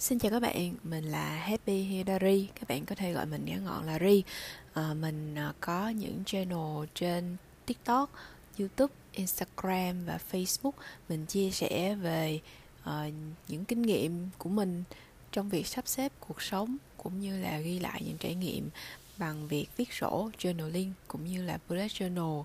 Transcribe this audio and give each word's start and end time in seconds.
Xin 0.00 0.18
chào 0.18 0.30
các 0.30 0.40
bạn, 0.40 0.74
mình 0.82 1.04
là 1.04 1.28
Happy 1.28 1.82
Hidari, 1.82 2.48
các 2.54 2.68
bạn 2.68 2.84
có 2.84 2.94
thể 2.94 3.12
gọi 3.12 3.26
mình 3.26 3.44
ngắn 3.44 3.64
gọn 3.64 3.86
là 3.86 3.98
Ri. 3.98 4.22
À, 4.74 4.94
mình 4.94 5.34
ờ, 5.34 5.52
có 5.60 5.88
những 5.88 6.22
channel 6.26 6.86
trên 6.94 7.36
TikTok, 7.66 8.10
YouTube, 8.58 8.94
Instagram 9.12 10.04
và 10.06 10.18
Facebook. 10.32 10.72
Mình 11.08 11.26
chia 11.26 11.50
sẻ 11.50 11.94
về 11.94 12.40
uh, 12.82 13.12
những 13.48 13.64
kinh 13.64 13.82
nghiệm 13.82 14.28
của 14.38 14.48
mình 14.48 14.84
trong 15.32 15.48
việc 15.48 15.66
sắp 15.66 15.88
xếp 15.88 16.12
cuộc 16.20 16.42
sống 16.42 16.76
cũng 16.96 17.20
như 17.20 17.42
là 17.42 17.58
ghi 17.58 17.78
lại 17.78 18.02
những 18.06 18.18
trải 18.18 18.34
nghiệm 18.34 18.68
bằng 19.18 19.48
việc 19.48 19.66
viết 19.76 19.92
sổ, 19.92 20.30
journaling 20.38 20.90
cũng 21.08 21.24
như 21.24 21.42
là 21.42 21.58
bullet 21.68 21.90
journal 21.90 22.44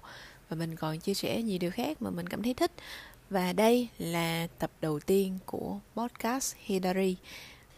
và 0.50 0.56
mình 0.56 0.76
còn 0.76 1.00
chia 1.00 1.14
sẻ 1.14 1.42
nhiều 1.42 1.58
điều 1.60 1.72
khác 1.72 2.02
mà 2.02 2.10
mình 2.10 2.28
cảm 2.28 2.44
thấy 2.44 2.54
thích 2.54 2.72
và 3.30 3.54
đây 3.54 3.88
là 3.98 4.48
tập 4.60 4.72
đầu 4.82 5.00
tiên 5.00 5.38
của 5.46 5.80
podcast 5.96 6.56
Hidari. 6.60 7.16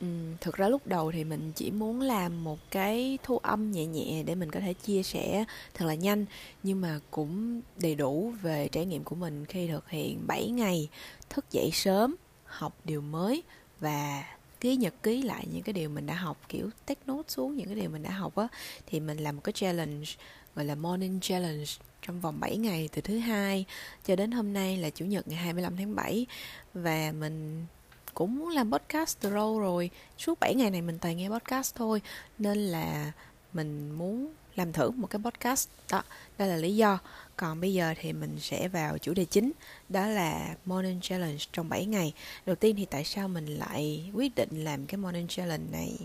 Uhm, 0.06 0.38
thực 0.42 0.56
ra 0.56 0.68
lúc 0.70 0.88
đầu 0.88 1.12
thì 1.12 1.24
mình 1.24 1.52
chỉ 1.56 1.72
muốn 1.72 2.02
làm 2.02 2.44
một 2.44 2.60
cái 2.72 3.18
thu 3.24 3.38
âm 3.38 3.72
nhẹ 3.72 3.86
nhẹ 3.86 4.24
để 4.24 4.36
mình 4.36 4.52
có 4.52 4.60
thể 4.60 4.74
chia 4.74 5.04
sẻ 5.04 5.46
thật 5.74 5.86
là 5.86 5.94
nhanh 5.94 6.26
nhưng 6.64 6.82
mà 6.82 7.00
cũng 7.12 7.62
đầy 7.78 7.96
đủ 7.96 8.34
về 8.42 8.68
trải 8.72 8.86
nghiệm 8.86 9.04
của 9.04 9.16
mình 9.16 9.46
khi 9.46 9.68
thực 9.68 9.90
hiện 9.90 10.28
7 10.28 10.50
ngày 10.50 10.90
thức 11.30 11.46
dậy 11.52 11.70
sớm 11.74 12.16
học 12.46 12.78
điều 12.84 13.02
mới 13.02 13.44
và 13.80 14.24
ký 14.60 14.76
nhật 14.76 14.94
ký 15.04 15.22
lại 15.22 15.48
những 15.54 15.64
cái 15.64 15.74
điều 15.74 15.90
mình 15.90 16.06
đã 16.06 16.16
học 16.16 16.38
kiểu 16.50 16.70
take 16.86 17.02
note 17.06 17.28
xuống 17.28 17.56
những 17.56 17.66
cái 17.66 17.76
điều 17.76 17.90
mình 17.90 18.04
đã 18.04 18.12
học 18.12 18.36
á. 18.36 18.48
Thì 18.86 19.00
mình 19.00 19.18
làm 19.18 19.36
một 19.36 19.42
cái 19.44 19.54
challenge 19.54 20.08
gọi 20.58 20.66
là 20.66 20.76
morning 20.76 21.20
challenge 21.22 21.66
trong 22.02 22.22
vòng 22.22 22.40
7 22.40 22.58
ngày 22.58 22.90
từ 22.92 23.02
thứ 23.02 23.18
hai 23.18 23.66
cho 24.06 24.16
đến 24.16 24.32
hôm 24.32 24.54
nay 24.54 24.78
là 24.78 24.90
chủ 24.90 25.06
nhật 25.06 25.28
ngày 25.28 25.38
25 25.38 25.78
tháng 25.78 25.96
7 25.96 26.26
và 26.74 27.12
mình 27.20 27.66
cũng 28.14 28.36
muốn 28.36 28.50
làm 28.50 28.72
podcast 28.72 29.20
từ 29.20 29.30
lâu 29.30 29.60
rồi. 29.60 29.90
Suốt 30.18 30.40
7 30.40 30.56
ngày 30.56 30.72
này 30.72 30.82
mình 30.82 31.00
toàn 31.00 31.18
nghe 31.18 31.30
podcast 31.30 31.76
thôi. 31.76 32.02
Nên 32.40 32.58
là 32.58 33.12
mình 33.54 33.92
muốn 33.92 34.34
làm 34.56 34.74
thử 34.74 34.90
một 34.90 35.08
cái 35.08 35.22
podcast. 35.24 35.70
Đó 35.92 36.04
đó 36.38 36.46
là 36.46 36.56
lý 36.56 36.76
do. 36.76 37.00
Còn 37.36 37.62
bây 37.62 37.74
giờ 37.74 37.94
thì 38.00 38.14
mình 38.14 38.38
sẽ 38.40 38.68
vào 38.68 38.98
chủ 38.98 39.14
đề 39.14 39.26
chính. 39.26 39.52
Đó 39.90 40.08
là 40.08 40.56
morning 40.66 41.02
challenge 41.02 41.44
trong 41.54 41.70
7 41.70 41.86
ngày. 41.86 42.14
Đầu 42.46 42.56
tiên 42.56 42.76
thì 42.76 42.86
tại 42.86 43.04
sao 43.04 43.28
mình 43.28 43.46
lại 43.46 44.10
quyết 44.14 44.36
định 44.36 44.64
làm 44.64 44.86
cái 44.86 44.98
morning 44.98 45.28
challenge 45.28 45.72
này? 45.72 45.98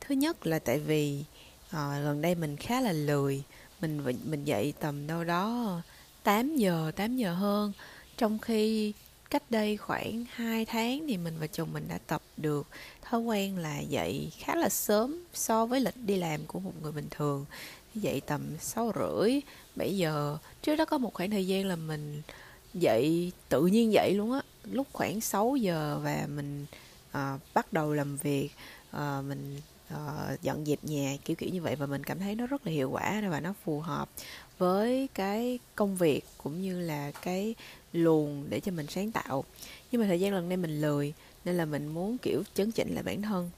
Thứ 0.00 0.14
nhất 0.14 0.46
là 0.46 0.58
tại 0.58 0.78
vì 0.78 1.24
uh, 1.66 2.04
gần 2.04 2.22
đây 2.22 2.34
mình 2.34 2.56
khá 2.56 2.80
là 2.80 2.92
lười 2.92 3.44
mình 3.80 4.02
mình 4.24 4.44
dậy 4.44 4.74
tầm 4.80 5.06
đâu 5.06 5.24
đó 5.24 5.80
8 6.22 6.56
giờ 6.56 6.92
8 6.96 7.16
giờ 7.16 7.34
hơn. 7.34 7.72
Trong 8.16 8.38
khi 8.38 8.92
cách 9.30 9.42
đây 9.50 9.76
khoảng 9.76 10.24
2 10.30 10.64
tháng 10.64 11.04
thì 11.08 11.16
mình 11.16 11.34
và 11.40 11.46
chồng 11.46 11.72
mình 11.72 11.88
đã 11.88 11.98
tập 12.06 12.22
được 12.36 12.66
thói 13.02 13.20
quen 13.20 13.58
là 13.58 13.80
dậy 13.80 14.32
khá 14.38 14.54
là 14.54 14.68
sớm 14.68 15.24
so 15.34 15.66
với 15.66 15.80
lịch 15.80 15.96
đi 15.96 16.16
làm 16.16 16.40
của 16.46 16.60
một 16.60 16.72
người 16.82 16.92
bình 16.92 17.08
thường. 17.10 17.44
Dậy 17.94 18.20
tầm 18.26 18.42
sáu 18.60 18.92
rưỡi 18.94 19.40
7 19.76 19.96
giờ. 19.96 20.38
Trước 20.62 20.76
đó 20.76 20.84
có 20.84 20.98
một 20.98 21.14
khoảng 21.14 21.30
thời 21.30 21.46
gian 21.46 21.66
là 21.66 21.76
mình 21.76 22.22
dậy 22.74 23.32
tự 23.48 23.66
nhiên 23.66 23.92
dậy 23.92 24.14
luôn 24.14 24.32
á. 24.32 24.40
Lúc 24.64 24.86
khoảng 24.92 25.20
6 25.20 25.56
giờ 25.56 26.00
và 26.04 26.26
mình 26.28 26.66
à, 27.12 27.38
bắt 27.54 27.72
đầu 27.72 27.92
làm 27.92 28.16
việc 28.16 28.50
à, 28.90 29.22
mình 29.28 29.60
uh, 29.94 30.42
dọn 30.42 30.64
dẹp 30.64 30.84
nhà 30.84 31.16
kiểu 31.24 31.36
kiểu 31.36 31.50
như 31.50 31.62
vậy 31.62 31.76
và 31.76 31.86
mình 31.86 32.04
cảm 32.04 32.18
thấy 32.18 32.34
nó 32.34 32.46
rất 32.46 32.66
là 32.66 32.72
hiệu 32.72 32.90
quả 32.90 33.22
và 33.30 33.40
nó 33.40 33.54
phù 33.64 33.80
hợp 33.80 34.10
với 34.58 35.08
cái 35.14 35.58
công 35.74 35.96
việc 35.96 36.24
cũng 36.38 36.62
như 36.62 36.80
là 36.80 37.10
cái 37.22 37.54
luồng 37.92 38.44
để 38.48 38.60
cho 38.60 38.72
mình 38.72 38.86
sáng 38.88 39.12
tạo. 39.12 39.44
Nhưng 39.92 40.00
mà 40.00 40.06
thời 40.06 40.20
gian 40.20 40.34
lần 40.34 40.48
này 40.48 40.56
mình 40.56 40.80
lười 40.80 41.12
nên 41.44 41.56
là 41.56 41.64
mình 41.64 41.88
muốn 41.88 42.18
kiểu 42.18 42.42
chấn 42.54 42.72
chỉnh 42.72 42.94
lại 42.94 43.02
bản 43.02 43.22
thân. 43.22 43.50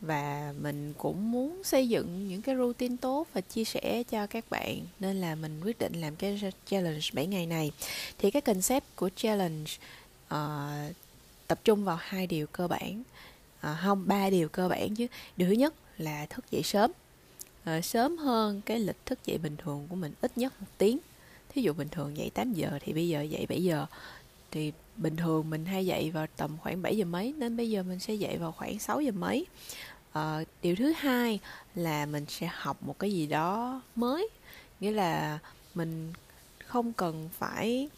Và 0.00 0.54
mình 0.60 0.94
cũng 0.98 1.32
muốn 1.32 1.62
xây 1.64 1.88
dựng 1.88 2.28
những 2.28 2.42
cái 2.42 2.56
routine 2.56 2.96
tốt 3.00 3.26
và 3.32 3.40
chia 3.40 3.64
sẻ 3.64 4.02
cho 4.10 4.26
các 4.26 4.44
bạn 4.50 4.80
nên 5.00 5.20
là 5.20 5.34
mình 5.34 5.60
quyết 5.64 5.78
định 5.78 6.00
làm 6.00 6.16
cái 6.16 6.40
challenge 6.66 7.08
7 7.12 7.26
ngày 7.26 7.46
này. 7.46 7.72
Thì 8.18 8.30
cái 8.30 8.42
concept 8.42 8.84
của 8.96 9.10
challenge 9.16 9.70
uh, 10.34 10.94
tập 11.46 11.60
trung 11.64 11.84
vào 11.84 11.98
hai 12.00 12.26
điều 12.26 12.46
cơ 12.46 12.68
bản 12.68 13.02
à, 13.64 13.78
không 13.82 14.02
ba 14.06 14.30
điều 14.30 14.48
cơ 14.48 14.68
bản 14.68 14.94
chứ. 14.94 15.06
Điều 15.36 15.48
thứ 15.48 15.54
nhất 15.54 15.74
là 15.98 16.26
thức 16.26 16.50
dậy 16.50 16.62
sớm. 16.62 16.90
À, 17.64 17.80
sớm 17.80 18.16
hơn 18.16 18.60
cái 18.66 18.80
lịch 18.80 19.06
thức 19.06 19.18
dậy 19.24 19.38
bình 19.38 19.56
thường 19.56 19.86
của 19.90 19.96
mình 19.96 20.12
ít 20.20 20.38
nhất 20.38 20.52
một 20.60 20.66
tiếng. 20.78 20.98
Thí 21.48 21.62
dụ 21.62 21.72
bình 21.72 21.88
thường 21.88 22.16
dậy 22.16 22.30
8 22.34 22.52
giờ 22.52 22.78
thì 22.80 22.92
bây 22.92 23.08
giờ 23.08 23.22
dậy 23.22 23.46
7 23.48 23.64
giờ. 23.64 23.86
Thì 24.50 24.72
bình 24.96 25.16
thường 25.16 25.50
mình 25.50 25.64
hay 25.64 25.86
dậy 25.86 26.10
vào 26.10 26.26
tầm 26.36 26.56
khoảng 26.62 26.82
7 26.82 26.96
giờ 26.96 27.04
mấy 27.04 27.34
nên 27.36 27.56
bây 27.56 27.70
giờ 27.70 27.82
mình 27.82 27.98
sẽ 27.98 28.14
dậy 28.14 28.38
vào 28.38 28.52
khoảng 28.52 28.78
6 28.78 29.00
giờ 29.00 29.12
mấy. 29.12 29.46
À, 30.12 30.44
điều 30.62 30.76
thứ 30.76 30.92
hai 30.96 31.40
là 31.74 32.06
mình 32.06 32.24
sẽ 32.28 32.50
học 32.52 32.76
một 32.82 32.98
cái 32.98 33.12
gì 33.12 33.26
đó 33.26 33.82
mới. 33.94 34.28
Nghĩa 34.80 34.90
là 34.90 35.38
mình 35.74 36.12
không 36.66 36.92
cần 36.92 37.28
phải 37.38 37.88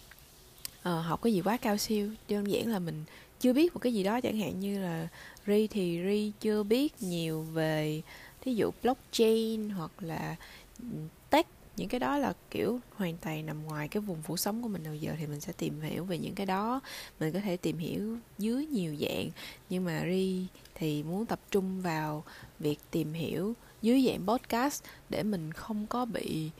uh, 0.78 1.04
học 1.04 1.22
cái 1.22 1.32
gì 1.32 1.42
quá 1.42 1.56
cao 1.56 1.76
siêu. 1.76 2.10
Đơn 2.28 2.50
giản 2.50 2.68
là 2.68 2.78
mình 2.78 3.04
chưa 3.40 3.52
biết 3.52 3.74
một 3.74 3.80
cái 3.80 3.94
gì 3.94 4.02
đó 4.02 4.20
chẳng 4.20 4.38
hạn 4.38 4.60
như 4.60 4.78
là 4.78 5.08
ri 5.46 5.66
thì 5.66 6.00
ri 6.06 6.32
chưa 6.40 6.62
biết 6.62 7.02
nhiều 7.02 7.42
về 7.42 8.02
thí 8.40 8.54
dụ 8.54 8.70
blockchain 8.82 9.70
hoặc 9.70 9.90
là 10.00 10.36
ừ, 10.78 10.86
tech 11.30 11.46
những 11.76 11.88
cái 11.88 12.00
đó 12.00 12.18
là 12.18 12.32
kiểu 12.50 12.80
hoàn 12.96 13.16
toàn 13.16 13.46
nằm 13.46 13.64
ngoài 13.64 13.88
cái 13.88 14.00
vùng 14.00 14.22
phủ 14.22 14.36
sóng 14.36 14.62
của 14.62 14.68
mình. 14.68 14.84
Hồi 14.84 15.00
giờ 15.00 15.12
thì 15.18 15.26
mình 15.26 15.40
sẽ 15.40 15.52
tìm 15.52 15.80
hiểu 15.80 16.04
về 16.04 16.18
những 16.18 16.34
cái 16.34 16.46
đó 16.46 16.80
mình 17.20 17.32
có 17.32 17.40
thể 17.40 17.56
tìm 17.56 17.78
hiểu 17.78 18.18
dưới 18.38 18.66
nhiều 18.66 18.96
dạng. 19.00 19.30
Nhưng 19.70 19.84
mà 19.84 20.02
ri 20.04 20.46
thì 20.74 21.02
muốn 21.02 21.26
tập 21.26 21.40
trung 21.50 21.80
vào 21.80 22.24
việc 22.58 22.78
tìm 22.90 23.12
hiểu 23.12 23.54
dưới 23.82 24.06
dạng 24.06 24.26
podcast 24.26 24.82
để 25.08 25.22
mình 25.22 25.52
không 25.52 25.86
có 25.86 26.04
bị 26.04 26.50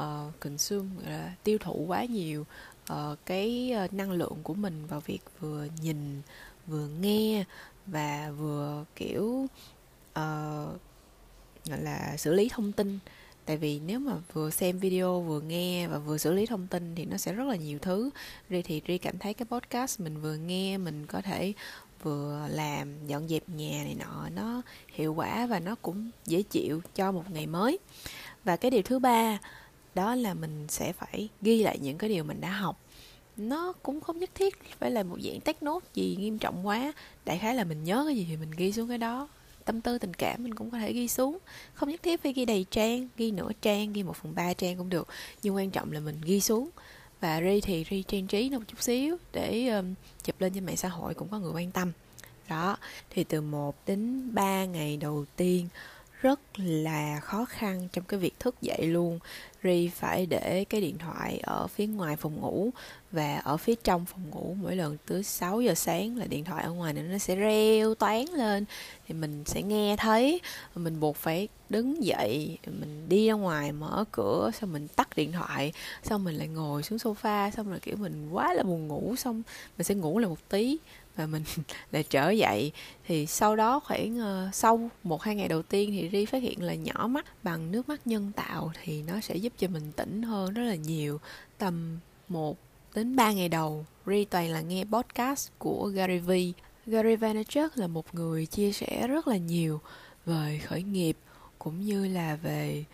uh, 0.00 0.40
consume 0.40 0.88
là 1.06 1.34
tiêu 1.44 1.58
thụ 1.58 1.84
quá 1.86 2.04
nhiều 2.04 2.46
uh, 2.92 3.18
cái 3.26 3.74
uh, 3.84 3.92
năng 3.92 4.12
lượng 4.12 4.36
của 4.42 4.54
mình 4.54 4.86
vào 4.86 5.00
việc 5.00 5.20
vừa 5.40 5.66
nhìn 5.82 6.22
vừa 6.66 6.86
nghe 7.00 7.44
và 7.86 8.30
vừa 8.38 8.84
kiểu 8.96 9.24
uh, 10.18 10.80
gọi 11.66 11.80
là 11.80 12.16
xử 12.16 12.34
lý 12.34 12.48
thông 12.48 12.72
tin. 12.72 12.98
Tại 13.44 13.56
vì 13.56 13.80
nếu 13.80 13.98
mà 13.98 14.12
vừa 14.32 14.50
xem 14.50 14.78
video 14.78 15.20
vừa 15.20 15.40
nghe 15.40 15.88
và 15.88 15.98
vừa 15.98 16.18
xử 16.18 16.32
lý 16.32 16.46
thông 16.46 16.66
tin 16.66 16.94
thì 16.94 17.04
nó 17.04 17.16
sẽ 17.16 17.32
rất 17.32 17.44
là 17.44 17.56
nhiều 17.56 17.78
thứ. 17.78 18.10
Ri 18.50 18.62
thì 18.62 18.82
ri 18.88 18.98
cảm 18.98 19.18
thấy 19.18 19.34
cái 19.34 19.46
podcast 19.46 20.00
mình 20.00 20.20
vừa 20.20 20.36
nghe 20.36 20.78
mình 20.78 21.06
có 21.06 21.22
thể 21.22 21.52
vừa 22.02 22.48
làm 22.50 23.06
dọn 23.06 23.28
dẹp 23.28 23.48
nhà 23.48 23.84
này 23.84 23.96
nọ 23.98 24.28
nó 24.34 24.62
hiệu 24.88 25.14
quả 25.14 25.46
và 25.46 25.60
nó 25.60 25.74
cũng 25.82 26.10
dễ 26.26 26.42
chịu 26.42 26.80
cho 26.94 27.12
một 27.12 27.30
ngày 27.30 27.46
mới. 27.46 27.78
Và 28.44 28.56
cái 28.56 28.70
điều 28.70 28.82
thứ 28.82 28.98
ba 28.98 29.38
đó 29.94 30.14
là 30.14 30.34
mình 30.34 30.66
sẽ 30.68 30.92
phải 30.92 31.28
ghi 31.42 31.62
lại 31.62 31.78
những 31.78 31.98
cái 31.98 32.10
điều 32.10 32.24
mình 32.24 32.40
đã 32.40 32.50
học. 32.50 32.80
Nó 33.36 33.72
cũng 33.82 34.00
không 34.00 34.18
nhất 34.18 34.30
thiết 34.34 34.58
phải 34.78 34.90
là 34.90 35.02
một 35.02 35.16
dạng 35.20 35.40
tách 35.40 35.62
nốt 35.62 35.82
gì 35.94 36.16
nghiêm 36.18 36.38
trọng 36.38 36.66
quá 36.66 36.92
đại 37.24 37.38
khái 37.38 37.54
là 37.54 37.64
mình 37.64 37.84
nhớ 37.84 38.04
cái 38.06 38.16
gì 38.16 38.26
thì 38.28 38.36
mình 38.36 38.50
ghi 38.50 38.72
xuống 38.72 38.88
cái 38.88 38.98
đó. 38.98 39.28
Tâm 39.64 39.80
tư 39.80 39.98
tình 39.98 40.14
cảm 40.14 40.42
mình 40.42 40.54
cũng 40.54 40.70
có 40.70 40.78
thể 40.78 40.92
ghi 40.92 41.08
xuống. 41.08 41.38
Không 41.74 41.88
nhất 41.88 42.02
thiết 42.02 42.22
phải 42.22 42.32
ghi 42.32 42.44
đầy 42.44 42.66
trang 42.70 43.08
ghi 43.16 43.30
nửa 43.30 43.50
trang 43.62 43.92
ghi 43.92 44.02
một 44.02 44.16
phần 44.16 44.34
ba 44.34 44.54
trang 44.54 44.76
cũng 44.76 44.88
được 44.88 45.08
nhưng 45.42 45.56
quan 45.56 45.70
trọng 45.70 45.92
là 45.92 46.00
mình 46.00 46.20
ghi 46.24 46.40
xuống. 46.40 46.70
Và 47.20 47.40
ri 47.40 47.60
thì 47.60 47.84
ri 47.90 48.02
trang 48.02 48.26
trí 48.26 48.48
nó 48.48 48.58
một 48.58 48.64
chút 48.68 48.82
xíu 48.82 49.16
để 49.32 49.68
um, 49.68 49.94
chụp 50.24 50.40
lên 50.40 50.54
trên 50.54 50.66
mạng 50.66 50.76
xã 50.76 50.88
hội 50.88 51.14
cũng 51.14 51.28
có 51.28 51.38
người 51.38 51.52
quan 51.52 51.70
tâm. 51.70 51.92
Đó 52.48 52.76
thì 53.10 53.24
từ 53.24 53.40
1 53.40 53.74
đến 53.86 54.30
3 54.34 54.64
ngày 54.64 54.96
đầu 54.96 55.24
tiên 55.36 55.68
rất 56.24 56.40
là 56.56 57.20
khó 57.20 57.44
khăn 57.44 57.88
trong 57.92 58.04
cái 58.04 58.20
việc 58.20 58.40
thức 58.40 58.54
dậy 58.62 58.86
luôn. 58.86 59.18
Ri 59.64 59.88
phải 59.88 60.26
để 60.26 60.64
cái 60.70 60.80
điện 60.80 60.98
thoại 60.98 61.40
ở 61.42 61.66
phía 61.66 61.86
ngoài 61.86 62.16
phòng 62.16 62.40
ngủ 62.40 62.70
và 63.12 63.36
ở 63.36 63.56
phía 63.56 63.74
trong 63.84 64.04
phòng 64.04 64.30
ngủ. 64.30 64.56
Mỗi 64.62 64.76
lần 64.76 64.96
tới 65.06 65.22
6 65.22 65.60
giờ 65.60 65.74
sáng 65.74 66.16
là 66.16 66.26
điện 66.26 66.44
thoại 66.44 66.64
ở 66.64 66.72
ngoài 66.72 66.92
này 66.92 67.04
nó 67.04 67.18
sẽ 67.18 67.36
reo 67.36 67.94
toán 67.94 68.24
lên. 68.36 68.64
Thì 69.06 69.14
mình 69.14 69.44
sẽ 69.46 69.62
nghe 69.62 69.96
thấy, 69.96 70.40
mình 70.74 71.00
buộc 71.00 71.16
phải 71.16 71.48
đứng 71.68 72.04
dậy, 72.04 72.58
mình 72.66 73.08
đi 73.08 73.28
ra 73.28 73.34
ngoài 73.34 73.72
mở 73.72 74.04
cửa, 74.12 74.50
xong 74.60 74.72
mình 74.72 74.88
tắt 74.88 75.08
điện 75.16 75.32
thoại, 75.32 75.72
xong 76.02 76.24
mình 76.24 76.34
lại 76.34 76.48
ngồi 76.48 76.82
xuống 76.82 76.98
sofa, 76.98 77.50
xong 77.50 77.70
rồi, 77.70 77.80
kiểu, 77.80 77.96
mình 77.96 78.30
quá 78.32 78.54
là 78.54 78.62
buồn 78.62 78.88
ngủ, 78.88 79.16
xong 79.16 79.42
mình 79.78 79.84
sẽ 79.84 79.94
ngủ 79.94 80.18
lại 80.18 80.28
một 80.28 80.48
tí 80.48 80.78
và 81.16 81.26
mình 81.26 81.42
lại 81.92 82.04
trở 82.10 82.30
dậy. 82.30 82.72
Thì 83.06 83.26
sau 83.26 83.56
đó 83.56 83.80
khoảng 83.80 84.18
uh, 84.18 84.54
sau 84.54 84.90
một 85.02 85.22
hai 85.22 85.34
ngày 85.34 85.48
đầu 85.48 85.62
tiên 85.62 85.90
thì 85.90 86.08
ri 86.12 86.26
phát 86.26 86.42
hiện 86.42 86.62
là 86.62 86.74
nhỏ 86.74 87.06
mắt 87.06 87.44
bằng 87.44 87.72
nước 87.72 87.88
mắt 87.88 88.06
nhân 88.06 88.32
tạo 88.36 88.72
thì 88.82 89.02
nó 89.02 89.20
sẽ 89.20 89.36
giúp 89.36 89.52
cho 89.58 89.68
mình 89.68 89.92
tỉnh 89.92 90.22
hơn 90.22 90.54
rất 90.54 90.62
là 90.62 90.74
nhiều. 90.74 91.20
Tầm 91.58 91.98
một 92.28 92.58
đến 92.94 93.16
ba 93.16 93.32
ngày 93.32 93.48
đầu 93.48 93.84
ri 94.06 94.24
toàn 94.24 94.50
là 94.50 94.60
nghe 94.60 94.84
podcast 94.84 95.50
của 95.58 95.86
Gary 95.86 96.18
V 96.18 96.30
Gary 96.86 97.16
Vaynerchuk 97.16 97.76
là 97.76 97.86
một 97.86 98.14
người 98.14 98.46
chia 98.46 98.72
sẻ 98.72 99.06
rất 99.08 99.28
là 99.28 99.36
nhiều 99.36 99.80
về 100.26 100.60
khởi 100.64 100.82
nghiệp 100.82 101.16
cũng 101.58 101.80
như 101.80 102.08
là 102.08 102.36
về 102.36 102.84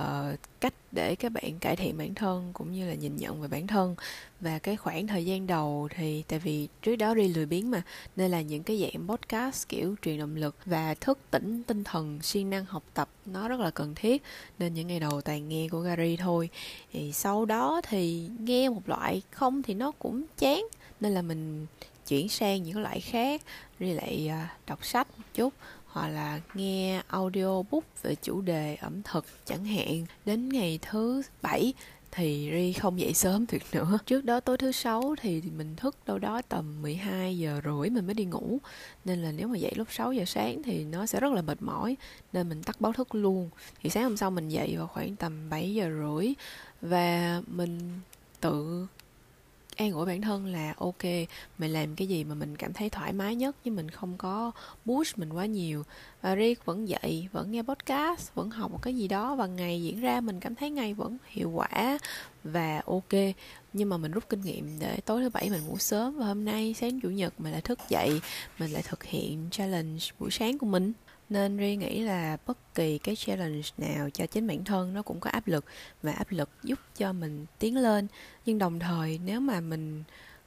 uh, 0.00 0.38
cách 0.60 0.74
để 0.92 1.14
các 1.14 1.32
bạn 1.32 1.58
cải 1.60 1.76
thiện 1.76 1.98
bản 1.98 2.14
thân 2.14 2.50
cũng 2.52 2.72
như 2.72 2.88
là 2.88 2.94
nhìn 2.94 3.16
nhận 3.16 3.42
về 3.42 3.48
bản 3.48 3.66
thân. 3.66 3.94
Và 4.40 4.58
cái 4.58 4.76
khoảng 4.76 5.06
thời 5.06 5.26
gian 5.26 5.46
đầu 5.46 5.88
thì 5.96 6.24
tại 6.28 6.38
vì 6.38 6.68
trước 6.82 6.96
đó 6.96 7.14
đi 7.14 7.28
lười 7.28 7.46
biếng 7.46 7.70
mà 7.70 7.82
nên 8.16 8.30
là 8.30 8.40
những 8.40 8.62
cái 8.62 8.80
dạng 8.80 9.08
podcast 9.08 9.68
kiểu 9.68 9.94
truyền 10.02 10.18
động 10.18 10.36
lực 10.36 10.56
và 10.64 10.94
thức 10.94 11.18
tỉnh 11.30 11.62
tinh 11.62 11.84
thần 11.84 12.18
siêng 12.22 12.50
năng 12.50 12.64
học 12.64 12.82
tập 12.94 13.08
nó 13.26 13.48
rất 13.48 13.60
là 13.60 13.70
cần 13.70 13.94
thiết. 13.94 14.22
Nên 14.58 14.74
những 14.74 14.86
ngày 14.86 15.00
đầu 15.00 15.20
toàn 15.20 15.48
nghe 15.48 15.68
của 15.68 15.80
Gary 15.80 16.16
thôi. 16.16 16.48
Thì 16.92 17.12
sau 17.12 17.44
đó 17.44 17.80
thì 17.88 18.28
nghe 18.38 18.68
một 18.68 18.88
loại 18.88 19.22
không 19.30 19.62
thì 19.62 19.74
nó 19.74 19.90
cũng 19.98 20.24
chán. 20.38 20.66
Nên 21.00 21.14
là 21.14 21.22
mình 21.22 21.66
chuyển 22.06 22.28
sang 22.28 22.62
những 22.62 22.82
loại 22.82 23.00
khác 23.00 23.42
rồi 23.78 23.90
lại 23.90 24.28
ờ, 24.30 24.38
đọc 24.66 24.84
sách 24.84 25.08
một 25.18 25.24
chút 25.34 25.54
hoặc 25.94 26.08
là 26.08 26.40
nghe 26.54 27.02
audiobook 27.08 27.84
về 28.02 28.14
chủ 28.14 28.40
đề 28.40 28.74
ẩm 28.74 29.02
thực 29.02 29.24
chẳng 29.44 29.64
hạn. 29.64 30.06
Đến 30.24 30.48
ngày 30.48 30.78
thứ 30.82 31.22
bảy 31.42 31.74
thì 32.12 32.50
Ri 32.52 32.72
không 32.72 33.00
dậy 33.00 33.14
sớm 33.14 33.46
được 33.52 33.62
nữa. 33.72 33.98
Trước 34.06 34.24
đó 34.24 34.40
tối 34.40 34.58
thứ 34.58 34.72
sáu 34.72 35.14
thì 35.20 35.42
mình 35.56 35.76
thức 35.76 35.96
đâu 36.06 36.18
đó 36.18 36.42
tầm 36.48 36.82
12 36.82 37.38
giờ 37.38 37.60
rưỡi 37.64 37.90
mình 37.90 38.06
mới 38.06 38.14
đi 38.14 38.24
ngủ. 38.24 38.58
Nên 39.04 39.22
là 39.22 39.32
nếu 39.32 39.48
mà 39.48 39.56
dậy 39.56 39.72
lúc 39.76 39.88
6 39.90 40.12
giờ 40.12 40.24
sáng 40.24 40.62
thì 40.62 40.84
nó 40.84 41.06
sẽ 41.06 41.20
rất 41.20 41.32
là 41.32 41.42
mệt 41.42 41.62
mỏi. 41.62 41.96
Nên 42.32 42.48
mình 42.48 42.62
tắt 42.62 42.80
báo 42.80 42.92
thức 42.92 43.14
luôn. 43.14 43.50
Thì 43.82 43.90
sáng 43.90 44.02
hôm 44.02 44.16
sau 44.16 44.30
mình 44.30 44.48
dậy 44.48 44.74
vào 44.76 44.86
khoảng 44.86 45.16
tầm 45.16 45.50
7 45.50 45.74
giờ 45.74 45.90
rưỡi. 45.90 46.32
Và 46.80 47.42
mình 47.46 48.00
tự 48.40 48.86
an 49.76 49.92
ủi 49.92 50.06
bản 50.06 50.22
thân 50.22 50.46
là, 50.46 50.74
ok, 50.78 51.02
mình 51.58 51.72
làm 51.72 51.96
cái 51.96 52.06
gì 52.06 52.24
mà 52.24 52.34
mình 52.34 52.56
cảm 52.56 52.72
thấy 52.72 52.90
thoải 52.90 53.12
mái 53.12 53.34
nhất, 53.34 53.56
chứ 53.64 53.70
mình 53.70 53.90
không 53.90 54.18
có 54.18 54.50
push 54.86 55.18
mình 55.18 55.32
quá 55.32 55.46
nhiều. 55.46 55.82
Và 56.22 56.34
riết 56.34 56.64
vẫn 56.64 56.88
dậy 56.88 57.28
vẫn 57.32 57.52
nghe 57.52 57.62
podcast, 57.62 58.34
vẫn 58.34 58.50
học 58.50 58.70
một 58.70 58.82
cái 58.82 58.96
gì 58.96 59.08
đó 59.08 59.34
và 59.34 59.46
ngày 59.46 59.82
diễn 59.82 60.00
ra 60.00 60.20
mình 60.20 60.40
cảm 60.40 60.54
thấy 60.54 60.70
ngày 60.70 60.94
vẫn 60.94 61.16
hiệu 61.26 61.50
quả 61.50 61.98
và 62.44 62.82
ok. 62.86 63.34
Nhưng 63.72 63.88
mà 63.88 63.96
mình 63.96 64.12
rút 64.12 64.24
kinh 64.28 64.40
nghiệm 64.40 64.78
để 64.78 65.00
tối 65.04 65.22
thứ 65.22 65.28
bảy 65.28 65.50
mình 65.50 65.66
ngủ 65.66 65.78
sớm 65.78 66.18
và 66.18 66.26
hôm 66.26 66.44
nay 66.44 66.74
sáng 66.80 67.00
chủ 67.00 67.10
nhật 67.10 67.40
mình 67.40 67.52
lại 67.52 67.60
thức 67.60 67.78
dậy, 67.88 68.20
mình 68.58 68.70
lại 68.70 68.82
thực 68.82 69.04
hiện 69.04 69.48
challenge 69.50 70.04
buổi 70.18 70.30
sáng 70.30 70.58
của 70.58 70.66
mình 70.66 70.92
nên 71.34 71.58
Ri 71.58 71.76
nghĩ 71.76 72.00
là 72.00 72.36
bất 72.46 72.74
kỳ 72.74 72.98
cái 72.98 73.16
challenge 73.16 73.68
nào 73.78 74.10
cho 74.10 74.26
chính 74.26 74.46
bản 74.46 74.64
thân 74.64 74.94
nó 74.94 75.02
cũng 75.02 75.20
có 75.20 75.30
áp 75.30 75.48
lực 75.48 75.64
và 76.02 76.12
áp 76.12 76.30
lực 76.30 76.50
giúp 76.62 76.78
cho 76.96 77.12
mình 77.12 77.46
tiến 77.58 77.76
lên. 77.76 78.06
Nhưng 78.46 78.58
đồng 78.58 78.78
thời, 78.78 79.20
nếu 79.24 79.40
mà 79.40 79.60
mình 79.60 80.04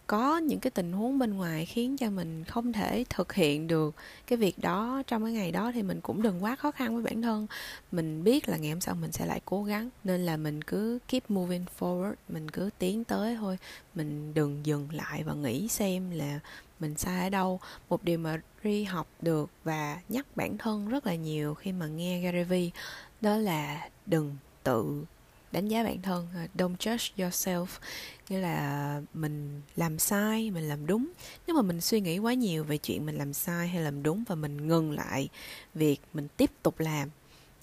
có 0.08 0.38
những 0.38 0.60
cái 0.60 0.72
tình 0.72 0.92
huống 0.92 1.20
bên 1.20 1.34
ngoài 1.34 1.66
khiến 1.66 1.98
cho 1.98 2.10
mình 2.10 2.44
không 2.44 2.74
thể 2.74 3.04
thực 3.10 3.34
hiện 3.34 3.68
được 3.68 3.96
cái 4.28 4.38
việc 4.38 4.60
đó 4.60 5.04
trong 5.08 5.24
cái 5.24 5.34
ngày 5.34 5.52
đó, 5.52 5.72
thì 5.72 5.84
mình 5.84 6.02
cũng 6.02 6.22
đừng 6.22 6.44
quá 6.44 6.56
khó 6.56 6.72
khăn 6.72 6.96
với 6.96 7.04
bản 7.04 7.22
thân. 7.22 7.48
Mình 7.92 8.24
biết 8.24 8.50
là 8.50 8.58
ngày 8.58 8.72
hôm 8.72 8.82
sau 8.82 8.96
mình 8.96 9.12
sẽ 9.12 9.26
lại 9.26 9.42
cố 9.46 9.64
gắng, 9.64 9.90
nên 10.04 10.26
là 10.26 10.38
mình 10.38 10.62
cứ 10.62 11.00
keep 11.08 11.32
moving 11.32 11.66
forward, 11.80 12.14
mình 12.30 12.52
cứ 12.52 12.70
tiến 12.80 13.04
tới 13.04 13.36
thôi. 13.36 13.58
Mình 13.96 14.34
đừng 14.34 14.66
dừng 14.66 14.88
lại 14.92 15.24
và 15.24 15.34
nghĩ 15.34 15.68
xem 15.68 16.12
là 16.12 16.40
mình 16.80 16.98
sai 16.98 17.24
ở 17.24 17.30
đâu. 17.30 17.60
Một 17.90 18.04
điều 18.04 18.20
mà 18.20 18.42
Ri 18.68 18.84
học 18.84 19.08
được 19.22 19.50
và 19.64 20.02
nhắc 20.10 20.26
bản 20.36 20.58
thân 20.58 20.90
rất 20.90 21.08
là 21.08 21.16
nhiều 21.16 21.54
khi 21.54 21.72
mà 21.72 21.88
nghe 21.88 22.22
Gary 22.22 22.44
Vee 22.44 22.70
đó 23.22 23.38
là 23.38 23.90
đừng 24.06 24.38
tự 24.64 25.06
đánh 25.52 25.68
giá 25.68 25.84
bản 25.84 26.02
thân 26.02 26.28
à, 26.36 26.48
don't 26.56 26.76
judge 26.76 27.10
yourself. 27.18 27.66
Nghĩa 28.30 28.40
là 28.40 29.02
mình 29.14 29.62
làm 29.76 30.00
sai, 30.00 30.52
mình 30.52 30.68
làm 30.68 30.86
đúng. 30.86 31.08
Nếu 31.48 31.56
mà 31.56 31.62
mình 31.62 31.82
suy 31.82 32.02
nghĩ 32.02 32.18
quá 32.18 32.34
nhiều 32.34 32.64
về 32.64 32.78
chuyện 32.78 33.06
mình 33.06 33.18
làm 33.18 33.34
sai 33.34 33.68
hay 33.68 33.82
làm 33.82 34.04
đúng 34.04 34.24
và 34.28 34.36
mình 34.36 34.68
ngừng 34.68 34.92
lại 34.92 35.30
việc 35.74 36.02
mình 36.14 36.28
tiếp 36.38 36.52
tục 36.64 36.80
làm 36.80 37.10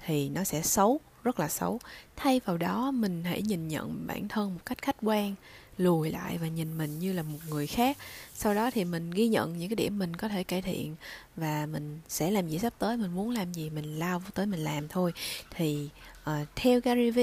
thì 0.06 0.28
nó 0.28 0.44
sẽ 0.44 0.62
xấu, 0.62 1.00
rất 1.24 1.40
là 1.40 1.48
xấu. 1.48 1.80
Thay 2.16 2.40
vào 2.44 2.58
đó, 2.58 2.90
mình 2.90 3.24
hãy 3.24 3.42
nhìn 3.42 3.68
nhận 3.68 4.06
bản 4.06 4.28
thân 4.28 4.54
một 4.54 4.60
cách 4.66 4.82
khách 4.82 4.96
quan 5.02 5.34
lùi 5.78 6.10
lại 6.10 6.38
và 6.38 6.48
nhìn 6.48 6.78
mình 6.78 6.98
như 6.98 7.12
là 7.12 7.22
một 7.22 7.38
người 7.48 7.66
khác. 7.66 7.98
Sau 8.34 8.54
đó 8.54 8.70
thì 8.70 8.84
mình 8.84 9.10
ghi 9.10 9.28
nhận 9.28 9.58
những 9.58 9.68
cái 9.68 9.76
điểm 9.76 9.98
mình 9.98 10.16
có 10.16 10.28
thể 10.28 10.44
cải 10.44 10.62
thiện 10.62 10.96
và 11.36 11.66
mình 11.66 12.00
sẽ 12.08 12.30
làm 12.30 12.48
gì 12.48 12.58
sắp 12.58 12.72
tới 12.78 12.96
mình 12.96 13.14
muốn 13.14 13.30
làm 13.30 13.52
gì 13.52 13.70
mình 13.70 13.98
lao 13.98 14.22
tới 14.34 14.46
mình 14.46 14.64
làm 14.64 14.88
thôi. 14.88 15.12
Thì 15.50 15.88
uh, 16.30 16.48
theo 16.56 16.80
Gary 16.80 17.10
v 17.10 17.18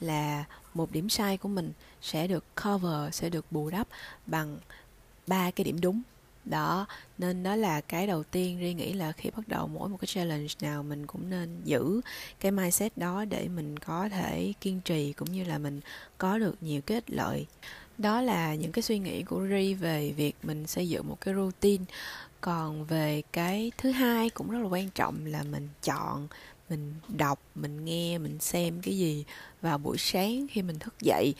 là 0.00 0.44
một 0.74 0.92
điểm 0.92 1.08
sai 1.08 1.36
của 1.36 1.48
mình 1.48 1.72
sẽ 2.02 2.26
được 2.26 2.44
cover 2.64 3.14
sẽ 3.14 3.28
được 3.28 3.44
bù 3.50 3.70
đắp 3.70 3.88
bằng 4.26 4.58
ba 5.26 5.50
cái 5.50 5.64
điểm 5.64 5.80
đúng. 5.80 6.02
Đó 6.44 6.86
nên 7.18 7.42
đó 7.42 7.56
là 7.56 7.80
cái 7.80 8.06
đầu 8.06 8.22
tiên 8.22 8.58
riêng 8.58 8.76
nghĩ 8.76 8.92
là 8.92 9.12
khi 9.12 9.30
bắt 9.36 9.48
đầu 9.48 9.68
mỗi 9.68 9.88
một 9.88 9.96
cái 10.00 10.06
challenge 10.06 10.48
nào 10.60 10.82
mình 10.82 11.06
cũng 11.06 11.30
nên 11.30 11.60
giữ 11.64 12.00
cái 12.40 12.52
mindset 12.52 12.96
đó 12.96 13.24
để 13.24 13.48
mình 13.48 13.78
có 13.78 14.08
thể 14.08 14.52
kiên 14.60 14.80
trì 14.80 15.12
cũng 15.12 15.32
như 15.32 15.44
là 15.44 15.58
mình 15.58 15.80
có 16.18 16.38
được 16.38 16.62
nhiều 16.62 16.80
kết 16.80 17.10
lợi 17.10 17.46
đó 17.98 18.20
là 18.20 18.54
những 18.54 18.72
cái 18.72 18.82
suy 18.82 18.98
nghĩ 18.98 19.22
của 19.22 19.46
Ri 19.50 19.74
về 19.74 20.12
việc 20.16 20.36
mình 20.42 20.66
xây 20.66 20.88
dựng 20.88 21.08
một 21.08 21.20
cái 21.20 21.34
routine. 21.34 21.84
Còn 22.40 22.84
về 22.84 23.22
cái 23.32 23.72
thứ 23.78 23.90
hai 23.90 24.30
cũng 24.30 24.50
rất 24.50 24.58
là 24.58 24.68
quan 24.68 24.90
trọng 24.90 25.26
là 25.26 25.42
mình 25.42 25.68
chọn 25.82 26.28
mình 26.70 26.94
đọc 27.08 27.40
mình 27.54 27.84
nghe 27.84 28.18
mình 28.18 28.38
xem 28.40 28.80
cái 28.82 28.98
gì 28.98 29.24
vào 29.62 29.78
buổi 29.78 29.98
sáng 29.98 30.46
khi 30.50 30.62
mình 30.62 30.78
thức 30.78 30.94
dậy. 31.00 31.34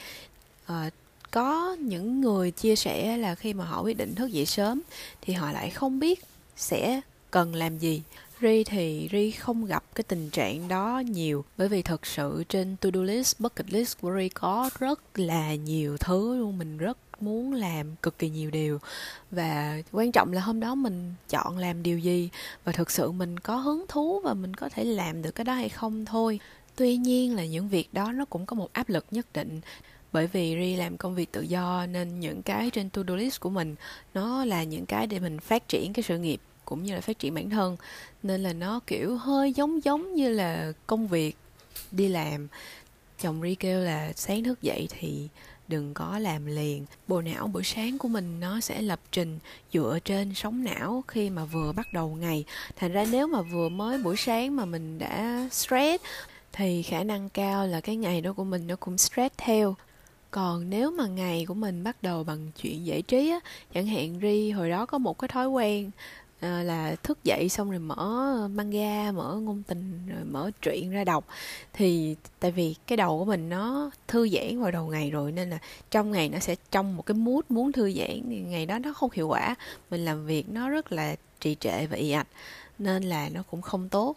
À, 0.67 0.91
có 1.31 1.77
những 1.81 2.21
người 2.21 2.51
chia 2.51 2.77
sẻ 2.77 3.17
là 3.17 3.35
khi 3.35 3.55
mà 3.55 3.65
họ 3.65 3.83
quyết 3.83 3.97
định 3.97 4.15
thức 4.15 4.27
dậy 4.27 4.47
sớm 4.47 4.81
thì 5.21 5.33
họ 5.33 5.53
lại 5.53 5.71
không 5.71 5.99
biết 5.99 6.25
sẽ 6.57 7.01
cần 7.31 7.55
làm 7.55 7.79
gì. 7.79 8.03
Ri 8.41 8.65
thì 8.65 9.09
Ri 9.13 9.31
không 9.31 9.67
gặp 9.67 9.85
cái 9.95 10.05
tình 10.09 10.31
trạng 10.31 10.69
đó 10.69 11.03
nhiều 11.07 11.45
bởi 11.57 11.69
vì 11.69 11.83
thật 11.83 12.07
sự 12.07 12.45
trên 12.49 12.77
to-do 12.77 13.03
list, 13.03 13.41
bucket 13.41 13.73
list 13.73 14.01
của 14.01 14.17
Ri 14.19 14.29
có 14.29 14.71
rất 14.79 15.01
là 15.15 15.55
nhiều 15.55 15.97
thứ 15.97 16.37
luôn 16.37 16.59
mình 16.59 16.79
rất 16.79 16.99
muốn 17.21 17.53
làm 17.53 17.97
cực 18.03 18.19
kỳ 18.19 18.31
nhiều 18.31 18.51
điều. 18.51 18.79
Và 19.31 19.83
quan 19.93 20.13
trọng 20.13 20.33
là 20.33 20.41
hôm 20.41 20.61
đó 20.61 20.75
mình 20.75 21.15
chọn 21.29 21.59
làm 21.59 21.83
điều 21.83 21.99
gì 21.99 22.29
và 22.65 22.73
thực 22.73 22.91
sự 22.91 23.11
mình 23.11 23.39
có 23.39 23.57
hứng 23.57 23.85
thú 23.89 24.21
và 24.21 24.35
mình 24.35 24.55
có 24.55 24.69
thể 24.69 24.85
làm 24.85 25.23
được 25.23 25.35
cái 25.35 25.45
đó 25.45 25.53
hay 25.53 25.69
không 25.69 26.05
thôi. 26.05 26.41
Tuy 26.77 26.97
nhiên 26.97 27.37
là 27.37 27.45
những 27.45 27.69
việc 27.69 27.89
đó 27.93 28.13
nó 28.13 28.25
cũng 28.25 28.47
có 28.47 28.57
một 28.57 28.73
áp 28.73 28.89
lực 28.89 29.07
nhất 29.11 29.27
định 29.35 29.61
bởi 30.13 30.27
vì 30.27 30.57
Ri 30.61 30.77
làm 30.77 30.97
công 30.97 31.15
việc 31.15 31.33
tự 31.33 31.41
do 31.41 31.87
nên 31.87 32.21
những 32.21 32.43
cái 32.43 32.71
trên 32.71 32.91
to-do 32.91 33.15
list 33.15 33.41
của 33.41 33.51
mình 33.51 33.75
nó 34.15 34.45
là 34.45 34.65
những 34.65 34.87
cái 34.87 35.07
để 35.07 35.21
mình 35.21 35.41
phát 35.41 35.69
triển 35.69 35.93
cái 35.93 36.03
sự 36.03 36.19
nghiệp 36.19 36.41
cũng 36.65 36.83
như 36.83 36.95
là 36.95 37.01
phát 37.01 37.19
triển 37.19 37.35
bản 37.35 37.51
thân. 37.51 37.77
Nên 38.23 38.43
là 38.43 38.53
nó, 38.53 38.81
kiểu, 38.87 39.17
hơi 39.17 39.53
giống 39.53 39.85
giống 39.85 40.15
như 40.15 40.29
là 40.29 40.73
công 40.87 41.09
việc, 41.09 41.37
đi 41.91 42.09
làm. 42.09 42.49
Chồng 43.21 43.43
ri 43.43 43.55
kêu 43.55 43.81
là 43.81 44.13
sáng 44.17 44.45
thức 44.45 44.63
dậy 44.63 44.89
thì 44.91 45.29
đừng 45.69 45.95
có 45.95 46.19
làm 46.19 46.47
liền. 46.47 46.87
Bộ 47.09 47.23
não 47.23 47.47
buổi 47.47 47.63
sáng 47.65 47.99
của 47.99 48.09
mình 48.09 48.41
nó 48.41 48.61
sẽ 48.61 48.83
lập 48.83 49.01
trình 49.13 49.39
dựa 49.73 49.99
trên 50.05 50.35
sóng 50.35 50.65
não 50.65 51.05
khi 51.09 51.31
mà 51.31 51.45
vừa 51.45 51.73
bắt 51.73 51.93
đầu 51.93 52.17
ngày. 52.21 52.45
Thành 52.77 52.93
ra 52.93 53.07
nếu 53.11 53.27
mà 53.27 53.43
vừa 53.43 53.69
mới 53.69 53.99
buổi 53.99 54.17
sáng 54.17 54.57
mà 54.57 54.65
mình 54.65 54.99
đã 54.99 55.49
stress, 55.53 56.05
thì 56.53 56.83
khả 56.83 57.05
năng 57.05 57.29
cao 57.29 57.67
là 57.67 57.81
cái 57.81 57.97
ngày 57.97 58.21
đó 58.21 58.33
của 58.33 58.45
mình 58.45 58.67
nó 58.67 58.77
cũng 58.77 58.99
stress 58.99 59.35
theo. 59.37 59.75
Còn 60.31 60.71
nếu 60.71 60.91
mà 60.91 61.07
ngày 61.07 61.45
của 61.49 61.55
mình 61.55 61.85
bắt 61.85 62.03
đầu 62.03 62.25
bằng 62.25 62.51
chuyện 62.63 62.87
giải 62.87 63.03
trí 63.03 63.31
á, 63.31 63.41
chẳng 63.75 63.87
hạn 63.87 64.19
ri 64.23 64.51
hồi 64.51 64.71
đó 64.71 64.87
có 64.87 64.99
một 64.99 65.19
cái 65.19 65.29
thói 65.29 65.49
quen 65.49 65.91
à, 66.45 66.63
là 66.63 66.97
thức 67.03 67.25
dậy 67.25 67.49
xong 67.49 67.71
rồi 67.71 67.79
mở 67.79 67.95
ờ, 68.41 68.49
manga 68.49 69.13
mở 69.13 69.35
ngôn 69.43 69.63
tình 69.63 70.07
rồi 70.09 70.25
mở 70.25 70.51
truyện 70.63 70.91
ra 70.91 71.05
đọc. 71.05 71.25
Thì 71.73 72.17
tại 72.41 72.51
vì 72.51 72.75
cái 72.87 72.97
đầu 72.97 73.19
của 73.19 73.25
mình 73.25 73.49
nó 73.49 73.91
thư 74.09 74.29
giãn 74.29 74.63
vào 74.63 74.71
đầu 74.71 74.87
ngày 74.87 75.11
rồi 75.11 75.33
nên 75.33 75.51
là 75.51 75.59
trong 75.91 76.13
ngày 76.13 76.29
nó 76.29 76.39
sẽ 76.39 76.57
trong 76.71 76.97
một 76.97 77.07
cái 77.07 77.15
mood 77.15 77.45
muốn 77.49 77.73
thư 77.73 77.93
giãn 77.93 78.23
thì 78.29 78.41
ngày 78.41 78.67
đó 78.67 78.79
nó 78.79 78.93
không 78.93 79.11
hiệu 79.13 79.29
quả. 79.29 79.55
Mình 79.91 80.05
làm 80.05 80.27
việc 80.27 80.49
nó 80.49 80.69
rất 80.69 80.93
là 80.93 81.17
trì 81.41 81.57
trệ 81.61 81.87
và 81.87 81.97
ì 81.97 82.11
ạch 82.11 82.29
nên 82.79 83.03
là 83.03 83.29
nó 83.29 83.43
cũng 83.51 83.63
không 83.63 83.89
tốt. 83.89 84.17